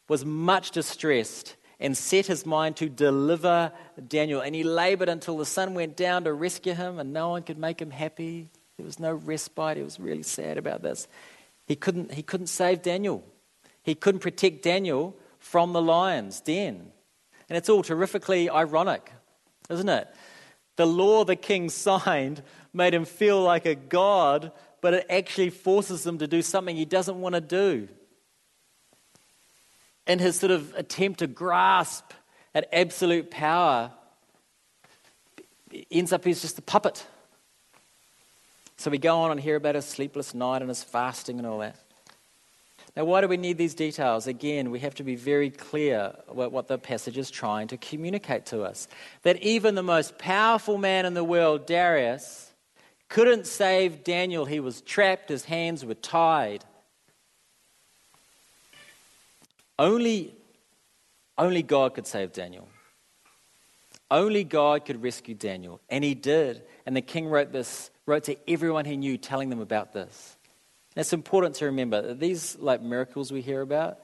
was 0.08 0.24
much 0.24 0.72
distressed 0.72 1.56
and 1.80 1.98
set 1.98 2.28
his 2.28 2.46
mind 2.46 2.78
to 2.78 2.88
deliver 2.88 3.72
Daniel. 4.08 4.42
And 4.42 4.56
he 4.56 4.64
labored 4.64 5.10
until 5.10 5.38
the 5.38 5.46
sun 5.46 5.74
went 5.74 5.98
down 5.98 6.24
to 6.24 6.34
rescue 6.34 6.74
him, 6.74 7.00
and 7.00 7.12
no 7.12 7.30
one 7.30 7.44
could 7.44 7.58
make 7.58 7.82
him 7.82 7.92
happy. 7.92 8.50
There 8.78 8.86
was 8.86 9.00
no 9.00 9.14
respite. 9.14 9.78
He 9.78 9.84
was 9.84 10.00
really 10.00 10.24
sad 10.24 10.58
about 10.58 10.82
this. 10.82 11.08
He 11.66 11.76
couldn't, 11.76 12.14
he 12.14 12.24
couldn't 12.24 12.48
save 12.48 12.82
Daniel, 12.82 13.24
he 13.84 13.96
couldn't 13.96 14.22
protect 14.22 14.64
Daniel 14.64 15.16
from 15.40 15.74
the 15.74 15.82
lion's 15.82 16.42
den. 16.42 16.92
And 17.50 17.58
it's 17.58 17.70
all 17.70 17.84
terrifically 17.84 18.50
ironic, 18.50 19.12
isn't 19.70 19.90
it? 19.90 20.08
The 20.78 20.88
law 20.88 21.24
the 21.24 21.36
king 21.36 21.70
signed 21.70 22.42
made 22.74 22.94
him 22.94 23.06
feel 23.06 23.42
like 23.42 23.66
a 23.66 23.76
god, 23.76 24.52
but 24.86 24.94
it 24.94 25.08
actually 25.10 25.50
forces 25.50 26.06
him 26.06 26.20
to 26.20 26.28
do 26.28 26.44
something 26.44 26.76
he 26.76 26.86
doesn't 26.86 27.20
want 27.20 27.34
to 27.34 27.42
do. 27.42 27.88
In 30.06 30.20
his 30.20 30.40
sort 30.40 30.52
of 30.52 30.76
attempt 30.76 31.22
to 31.22 31.28
grasp 31.28 32.12
at 32.54 32.70
absolute 32.72 33.32
power, 33.32 33.92
ends 35.90 36.14
up 36.14 36.24
he's 36.24 36.40
just 36.40 36.60
a 36.60 36.62
puppet. 36.62 37.04
So 38.78 38.92
we 38.92 39.00
go 39.00 39.18
on 39.22 39.32
and 39.32 39.40
hear 39.40 39.56
about 39.56 39.74
his 39.74 39.86
sleepless 39.86 40.36
night 40.36 40.62
and 40.62 40.70
his 40.70 40.84
fasting 40.84 41.40
and 41.40 41.48
all 41.48 41.58
that. 41.58 41.78
Now, 42.96 43.06
why 43.06 43.22
do 43.22 43.28
we 43.28 43.38
need 43.38 43.58
these 43.58 43.74
details? 43.74 44.28
Again, 44.28 44.70
we 44.70 44.82
have 44.82 44.94
to 44.94 45.04
be 45.04 45.16
very 45.16 45.50
clear 45.50 46.14
what 46.28 46.68
the 46.68 46.78
passage 46.78 47.18
is 47.18 47.32
trying 47.32 47.70
to 47.70 47.78
communicate 47.78 48.46
to 48.46 48.62
us. 48.62 48.88
That 49.24 49.42
even 49.42 49.74
the 49.74 49.82
most 49.82 50.20
powerful 50.20 50.78
man 50.78 51.08
in 51.08 51.16
the 51.16 51.24
world, 51.24 51.66
Darius, 51.66 52.45
couldn't 53.16 53.48
save 53.48 54.04
Daniel. 54.04 54.44
He 54.44 54.60
was 54.60 54.82
trapped, 54.82 55.30
his 55.30 55.46
hands 55.46 55.86
were 55.86 55.94
tied. 55.94 56.66
Only, 59.80 60.36
only 61.38 61.64
God 61.64 61.94
could 61.94 62.08
save 62.08 62.34
Daniel. 62.34 62.68
Only 64.12 64.44
God 64.44 64.84
could 64.84 65.02
rescue 65.02 65.34
Daniel. 65.34 65.80
And 65.90 66.04
he 66.04 66.14
did. 66.14 66.64
And 66.86 66.94
the 66.94 67.02
king 67.02 67.28
wrote 67.28 67.54
this, 67.54 67.90
wrote 68.06 68.26
to 68.26 68.36
everyone 68.50 68.84
he 68.84 68.98
knew, 68.98 69.18
telling 69.18 69.50
them 69.50 69.62
about 69.62 69.94
this. 69.94 70.36
And 70.94 71.00
it's 71.00 71.14
important 71.14 71.56
to 71.56 71.68
remember 71.68 72.02
that 72.02 72.20
these 72.20 72.58
like 72.60 72.82
miracles 72.82 73.32
we 73.32 73.40
hear 73.40 73.62
about, 73.62 74.00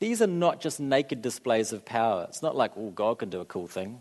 these 0.00 0.20
are 0.20 0.26
not 0.26 0.60
just 0.60 0.80
naked 0.80 1.22
displays 1.22 1.72
of 1.72 1.84
power. 1.84 2.26
It's 2.28 2.42
not 2.42 2.56
like, 2.56 2.72
oh, 2.76 2.90
God 2.90 3.20
can 3.20 3.30
do 3.30 3.40
a 3.40 3.44
cool 3.44 3.68
thing. 3.68 4.00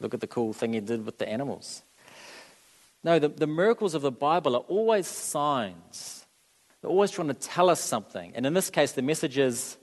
Look 0.00 0.14
at 0.14 0.20
the 0.20 0.26
cool 0.26 0.52
thing 0.52 0.72
he 0.72 0.80
did 0.80 1.06
with 1.06 1.18
the 1.18 1.28
animals. 1.28 1.83
No, 3.04 3.18
the, 3.18 3.28
the 3.28 3.46
miracles 3.46 3.94
of 3.94 4.00
the 4.00 4.10
Bible 4.10 4.56
are 4.56 4.60
always 4.60 5.06
signs. 5.06 6.24
They're 6.80 6.90
always 6.90 7.10
trying 7.10 7.28
to 7.28 7.34
tell 7.34 7.68
us 7.68 7.80
something. 7.80 8.32
And 8.34 8.46
in 8.46 8.54
this 8.54 8.70
case, 8.70 8.92
the 8.92 9.02
message 9.02 9.36
is 9.36 9.76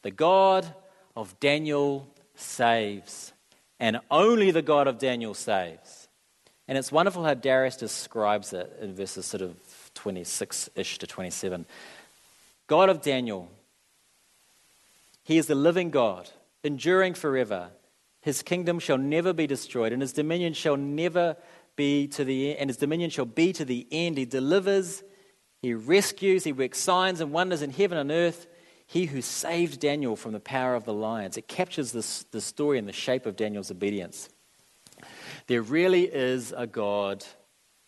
the 0.00 0.10
God 0.10 0.66
of 1.14 1.38
Daniel 1.38 2.08
saves, 2.34 3.34
and 3.78 4.00
only 4.10 4.50
the 4.50 4.62
God 4.62 4.88
of 4.88 4.98
Daniel 4.98 5.34
saves. 5.34 6.08
And 6.66 6.78
it's 6.78 6.90
wonderful 6.90 7.24
how 7.24 7.34
Darius 7.34 7.76
describes 7.76 8.54
it 8.54 8.74
in 8.80 8.94
verses 8.94 9.26
sort 9.26 9.42
of 9.42 9.54
26 9.94 10.70
ish 10.74 10.98
to 10.98 11.06
27. 11.06 11.66
God 12.66 12.88
of 12.88 13.02
Daniel, 13.02 13.50
He 15.24 15.36
is 15.36 15.46
the 15.46 15.54
living 15.54 15.90
God, 15.90 16.30
enduring 16.64 17.12
forever. 17.14 17.68
His 18.22 18.42
kingdom 18.42 18.78
shall 18.78 18.98
never 18.98 19.32
be 19.32 19.46
destroyed, 19.46 19.92
and 19.92 20.00
His 20.00 20.14
dominion 20.14 20.54
shall 20.54 20.76
never 20.76 21.36
be 21.76 22.06
to 22.08 22.24
the 22.24 22.50
end, 22.50 22.60
and 22.60 22.70
His 22.70 22.76
dominion 22.76 23.10
shall 23.10 23.24
be 23.24 23.52
to 23.52 23.64
the 23.64 23.86
end. 23.90 24.18
He 24.18 24.24
delivers, 24.24 25.02
He 25.60 25.74
rescues, 25.74 26.44
He 26.44 26.52
works 26.52 26.78
signs 26.78 27.20
and 27.20 27.32
wonders 27.32 27.62
in 27.62 27.70
heaven 27.70 27.98
and 27.98 28.10
earth. 28.10 28.46
He 28.86 29.06
who 29.06 29.22
saved 29.22 29.80
Daniel 29.80 30.16
from 30.16 30.32
the 30.32 30.40
power 30.40 30.74
of 30.74 30.84
the 30.84 30.92
lions. 30.92 31.36
It 31.36 31.48
captures 31.48 31.92
this, 31.92 32.24
the 32.30 32.40
story 32.40 32.78
in 32.78 32.84
the 32.84 32.92
shape 32.92 33.24
of 33.24 33.36
Daniel's 33.36 33.70
obedience. 33.70 34.28
There 35.46 35.62
really 35.62 36.04
is 36.04 36.52
a 36.54 36.66
God 36.66 37.24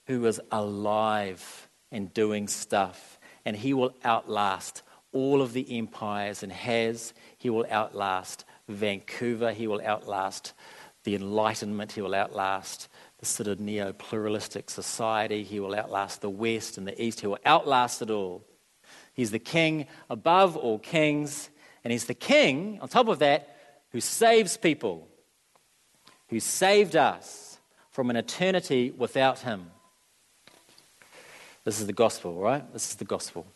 who 0.06 0.24
is 0.26 0.40
alive 0.50 1.68
and 1.92 2.12
doing 2.14 2.48
stuff, 2.48 3.18
and 3.44 3.56
he 3.56 3.74
will 3.74 3.94
outlast 4.04 4.82
all 5.12 5.42
of 5.42 5.52
the 5.52 5.78
empires 5.78 6.42
and 6.42 6.52
has. 6.52 7.12
He 7.38 7.50
will 7.50 7.66
outlast 7.70 8.44
Vancouver, 8.68 9.52
he 9.52 9.66
will 9.66 9.82
outlast 9.84 10.54
the 11.04 11.14
Enlightenment, 11.14 11.92
he 11.92 12.00
will 12.00 12.14
outlast 12.14 12.88
the 13.24 13.30
sort 13.30 13.46
of 13.46 13.58
neo 13.58 13.90
pluralistic 13.94 14.68
society, 14.68 15.42
he 15.42 15.58
will 15.58 15.74
outlast 15.74 16.20
the 16.20 16.28
West 16.28 16.76
and 16.76 16.86
the 16.86 17.02
East, 17.02 17.20
he 17.20 17.26
will 17.26 17.38
outlast 17.46 18.02
it 18.02 18.10
all. 18.10 18.44
He's 19.14 19.30
the 19.30 19.38
king 19.38 19.86
above 20.10 20.58
all 20.58 20.78
kings, 20.78 21.48
and 21.82 21.90
he's 21.90 22.04
the 22.04 22.14
king, 22.14 22.78
on 22.82 22.88
top 22.88 23.08
of 23.08 23.20
that, 23.20 23.56
who 23.92 24.00
saves 24.00 24.58
people, 24.58 25.08
who 26.28 26.38
saved 26.38 26.96
us 26.96 27.58
from 27.90 28.10
an 28.10 28.16
eternity 28.16 28.90
without 28.90 29.38
him. 29.38 29.70
This 31.64 31.80
is 31.80 31.86
the 31.86 31.94
gospel, 31.94 32.34
right? 32.34 32.70
This 32.74 32.90
is 32.90 32.96
the 32.96 33.06
gospel. 33.06 33.46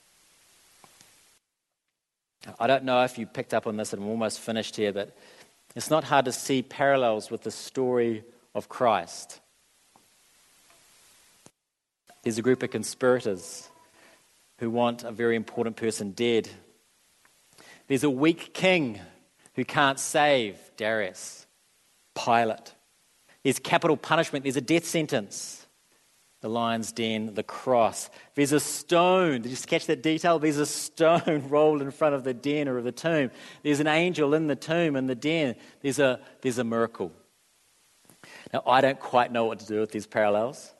I 2.58 2.66
don't 2.66 2.84
know 2.84 3.02
if 3.04 3.18
you 3.18 3.26
picked 3.26 3.52
up 3.52 3.66
on 3.66 3.76
this, 3.76 3.92
and 3.92 4.02
I'm 4.02 4.08
almost 4.08 4.40
finished 4.40 4.76
here, 4.76 4.94
but 4.94 5.14
it's 5.76 5.90
not 5.90 6.04
hard 6.04 6.24
to 6.24 6.32
see 6.32 6.62
parallels 6.62 7.30
with 7.30 7.42
the 7.42 7.50
story 7.50 8.24
of 8.54 8.70
Christ. 8.70 9.40
There's 12.22 12.38
a 12.38 12.42
group 12.42 12.62
of 12.62 12.70
conspirators 12.70 13.68
who 14.58 14.70
want 14.70 15.04
a 15.04 15.12
very 15.12 15.36
important 15.36 15.76
person 15.76 16.10
dead. 16.12 16.48
There's 17.86 18.04
a 18.04 18.10
weak 18.10 18.52
king 18.52 19.00
who 19.54 19.64
can't 19.64 19.98
save 19.98 20.56
Darius, 20.76 21.46
Pilate. 22.14 22.74
There's 23.42 23.58
capital 23.58 23.96
punishment, 23.96 24.44
there's 24.44 24.56
a 24.56 24.60
death 24.60 24.84
sentence. 24.84 25.64
The 26.40 26.48
lion's 26.48 26.92
den, 26.92 27.34
the 27.34 27.42
cross. 27.42 28.10
There's 28.36 28.52
a 28.52 28.60
stone. 28.60 29.42
Did 29.42 29.50
you 29.50 29.56
catch 29.56 29.86
that 29.86 30.04
detail? 30.04 30.38
There's 30.38 30.58
a 30.58 30.66
stone 30.66 31.44
rolled 31.48 31.82
in 31.82 31.90
front 31.90 32.14
of 32.14 32.22
the 32.22 32.32
den 32.32 32.68
or 32.68 32.78
of 32.78 32.84
the 32.84 32.92
tomb. 32.92 33.32
There's 33.64 33.80
an 33.80 33.88
angel 33.88 34.34
in 34.34 34.46
the 34.46 34.54
tomb 34.54 34.94
and 34.94 35.08
the 35.08 35.16
den. 35.16 35.56
There's 35.80 35.98
a, 35.98 36.20
there's 36.40 36.58
a 36.58 36.64
miracle. 36.64 37.10
Now, 38.52 38.62
I 38.66 38.80
don't 38.80 39.00
quite 39.00 39.32
know 39.32 39.46
what 39.46 39.58
to 39.60 39.66
do 39.66 39.80
with 39.80 39.90
these 39.90 40.06
parallels, 40.06 40.72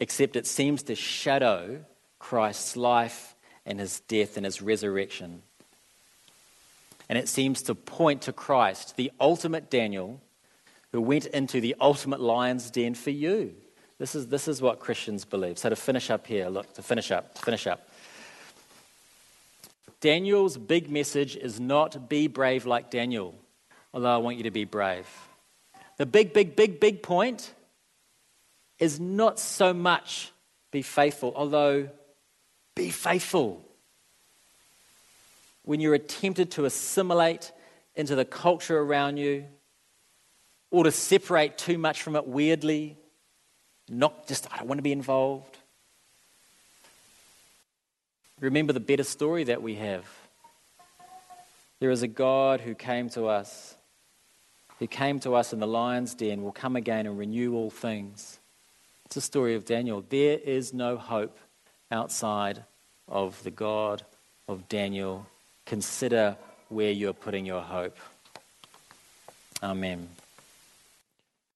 except 0.00 0.36
it 0.36 0.46
seems 0.46 0.82
to 0.84 0.94
shadow 0.94 1.84
Christ's 2.18 2.76
life 2.76 3.34
and 3.64 3.80
his 3.80 4.00
death 4.00 4.36
and 4.36 4.44
his 4.44 4.62
resurrection. 4.62 5.42
And 7.08 7.18
it 7.18 7.28
seems 7.28 7.62
to 7.62 7.74
point 7.74 8.22
to 8.22 8.32
Christ, 8.32 8.96
the 8.96 9.12
ultimate 9.20 9.70
Daniel, 9.70 10.20
who 10.92 11.00
went 11.00 11.26
into 11.26 11.60
the 11.60 11.74
ultimate 11.80 12.20
lion's 12.20 12.70
den 12.70 12.94
for 12.94 13.10
you. 13.10 13.54
This 13.98 14.14
is, 14.14 14.26
this 14.26 14.48
is 14.48 14.60
what 14.60 14.80
Christians 14.80 15.24
believe. 15.24 15.58
So 15.58 15.68
to 15.68 15.76
finish 15.76 16.10
up 16.10 16.26
here, 16.26 16.48
look, 16.48 16.72
to 16.74 16.82
finish 16.82 17.10
up, 17.10 17.34
to 17.34 17.42
finish 17.42 17.66
up. 17.66 17.88
Daniel's 20.00 20.58
big 20.58 20.90
message 20.90 21.36
is 21.36 21.58
not 21.58 22.08
be 22.08 22.26
brave 22.26 22.66
like 22.66 22.90
Daniel, 22.90 23.34
although 23.94 24.14
I 24.14 24.18
want 24.18 24.36
you 24.36 24.42
to 24.44 24.50
be 24.50 24.64
brave. 24.64 25.06
The 25.96 26.06
big, 26.06 26.34
big, 26.34 26.54
big, 26.54 26.78
big 26.78 27.02
point 27.02 27.54
is 28.78 29.00
not 29.00 29.38
so 29.38 29.72
much 29.72 30.30
be 30.70 30.82
faithful, 30.82 31.32
although 31.34 31.88
be 32.74 32.90
faithful. 32.90 33.64
When 35.64 35.80
you're 35.80 35.98
tempted 35.98 36.52
to 36.52 36.64
assimilate 36.64 37.52
into 37.94 38.14
the 38.14 38.24
culture 38.24 38.78
around 38.78 39.16
you, 39.16 39.46
or 40.70 40.84
to 40.84 40.90
separate 40.90 41.56
too 41.56 41.78
much 41.78 42.02
from 42.02 42.16
it 42.16 42.26
weirdly, 42.26 42.96
not 43.88 44.26
just, 44.28 44.52
I 44.52 44.58
don't 44.58 44.68
want 44.68 44.78
to 44.78 44.82
be 44.82 44.92
involved. 44.92 45.56
Remember 48.40 48.72
the 48.72 48.80
better 48.80 49.04
story 49.04 49.44
that 49.44 49.62
we 49.62 49.76
have. 49.76 50.04
There 51.80 51.90
is 51.90 52.02
a 52.02 52.08
God 52.08 52.60
who 52.60 52.74
came 52.74 53.08
to 53.10 53.26
us, 53.26 53.76
who 54.78 54.86
came 54.86 55.20
to 55.20 55.34
us 55.34 55.52
in 55.52 55.60
the 55.60 55.66
lion's 55.66 56.14
den, 56.14 56.42
will 56.42 56.52
come 56.52 56.76
again 56.76 57.06
and 57.06 57.18
renew 57.18 57.54
all 57.54 57.70
things. 57.70 58.38
It's 59.06 59.14
the 59.14 59.20
story 59.20 59.54
of 59.54 59.64
Daniel. 59.64 60.04
There 60.08 60.36
is 60.36 60.74
no 60.74 60.96
hope 60.96 61.38
outside 61.92 62.64
of 63.06 63.40
the 63.44 63.52
God 63.52 64.02
of 64.48 64.68
Daniel. 64.68 65.26
Consider 65.64 66.36
where 66.70 66.90
you're 66.90 67.12
putting 67.12 67.46
your 67.46 67.62
hope. 67.62 67.96
Amen. 69.62 70.08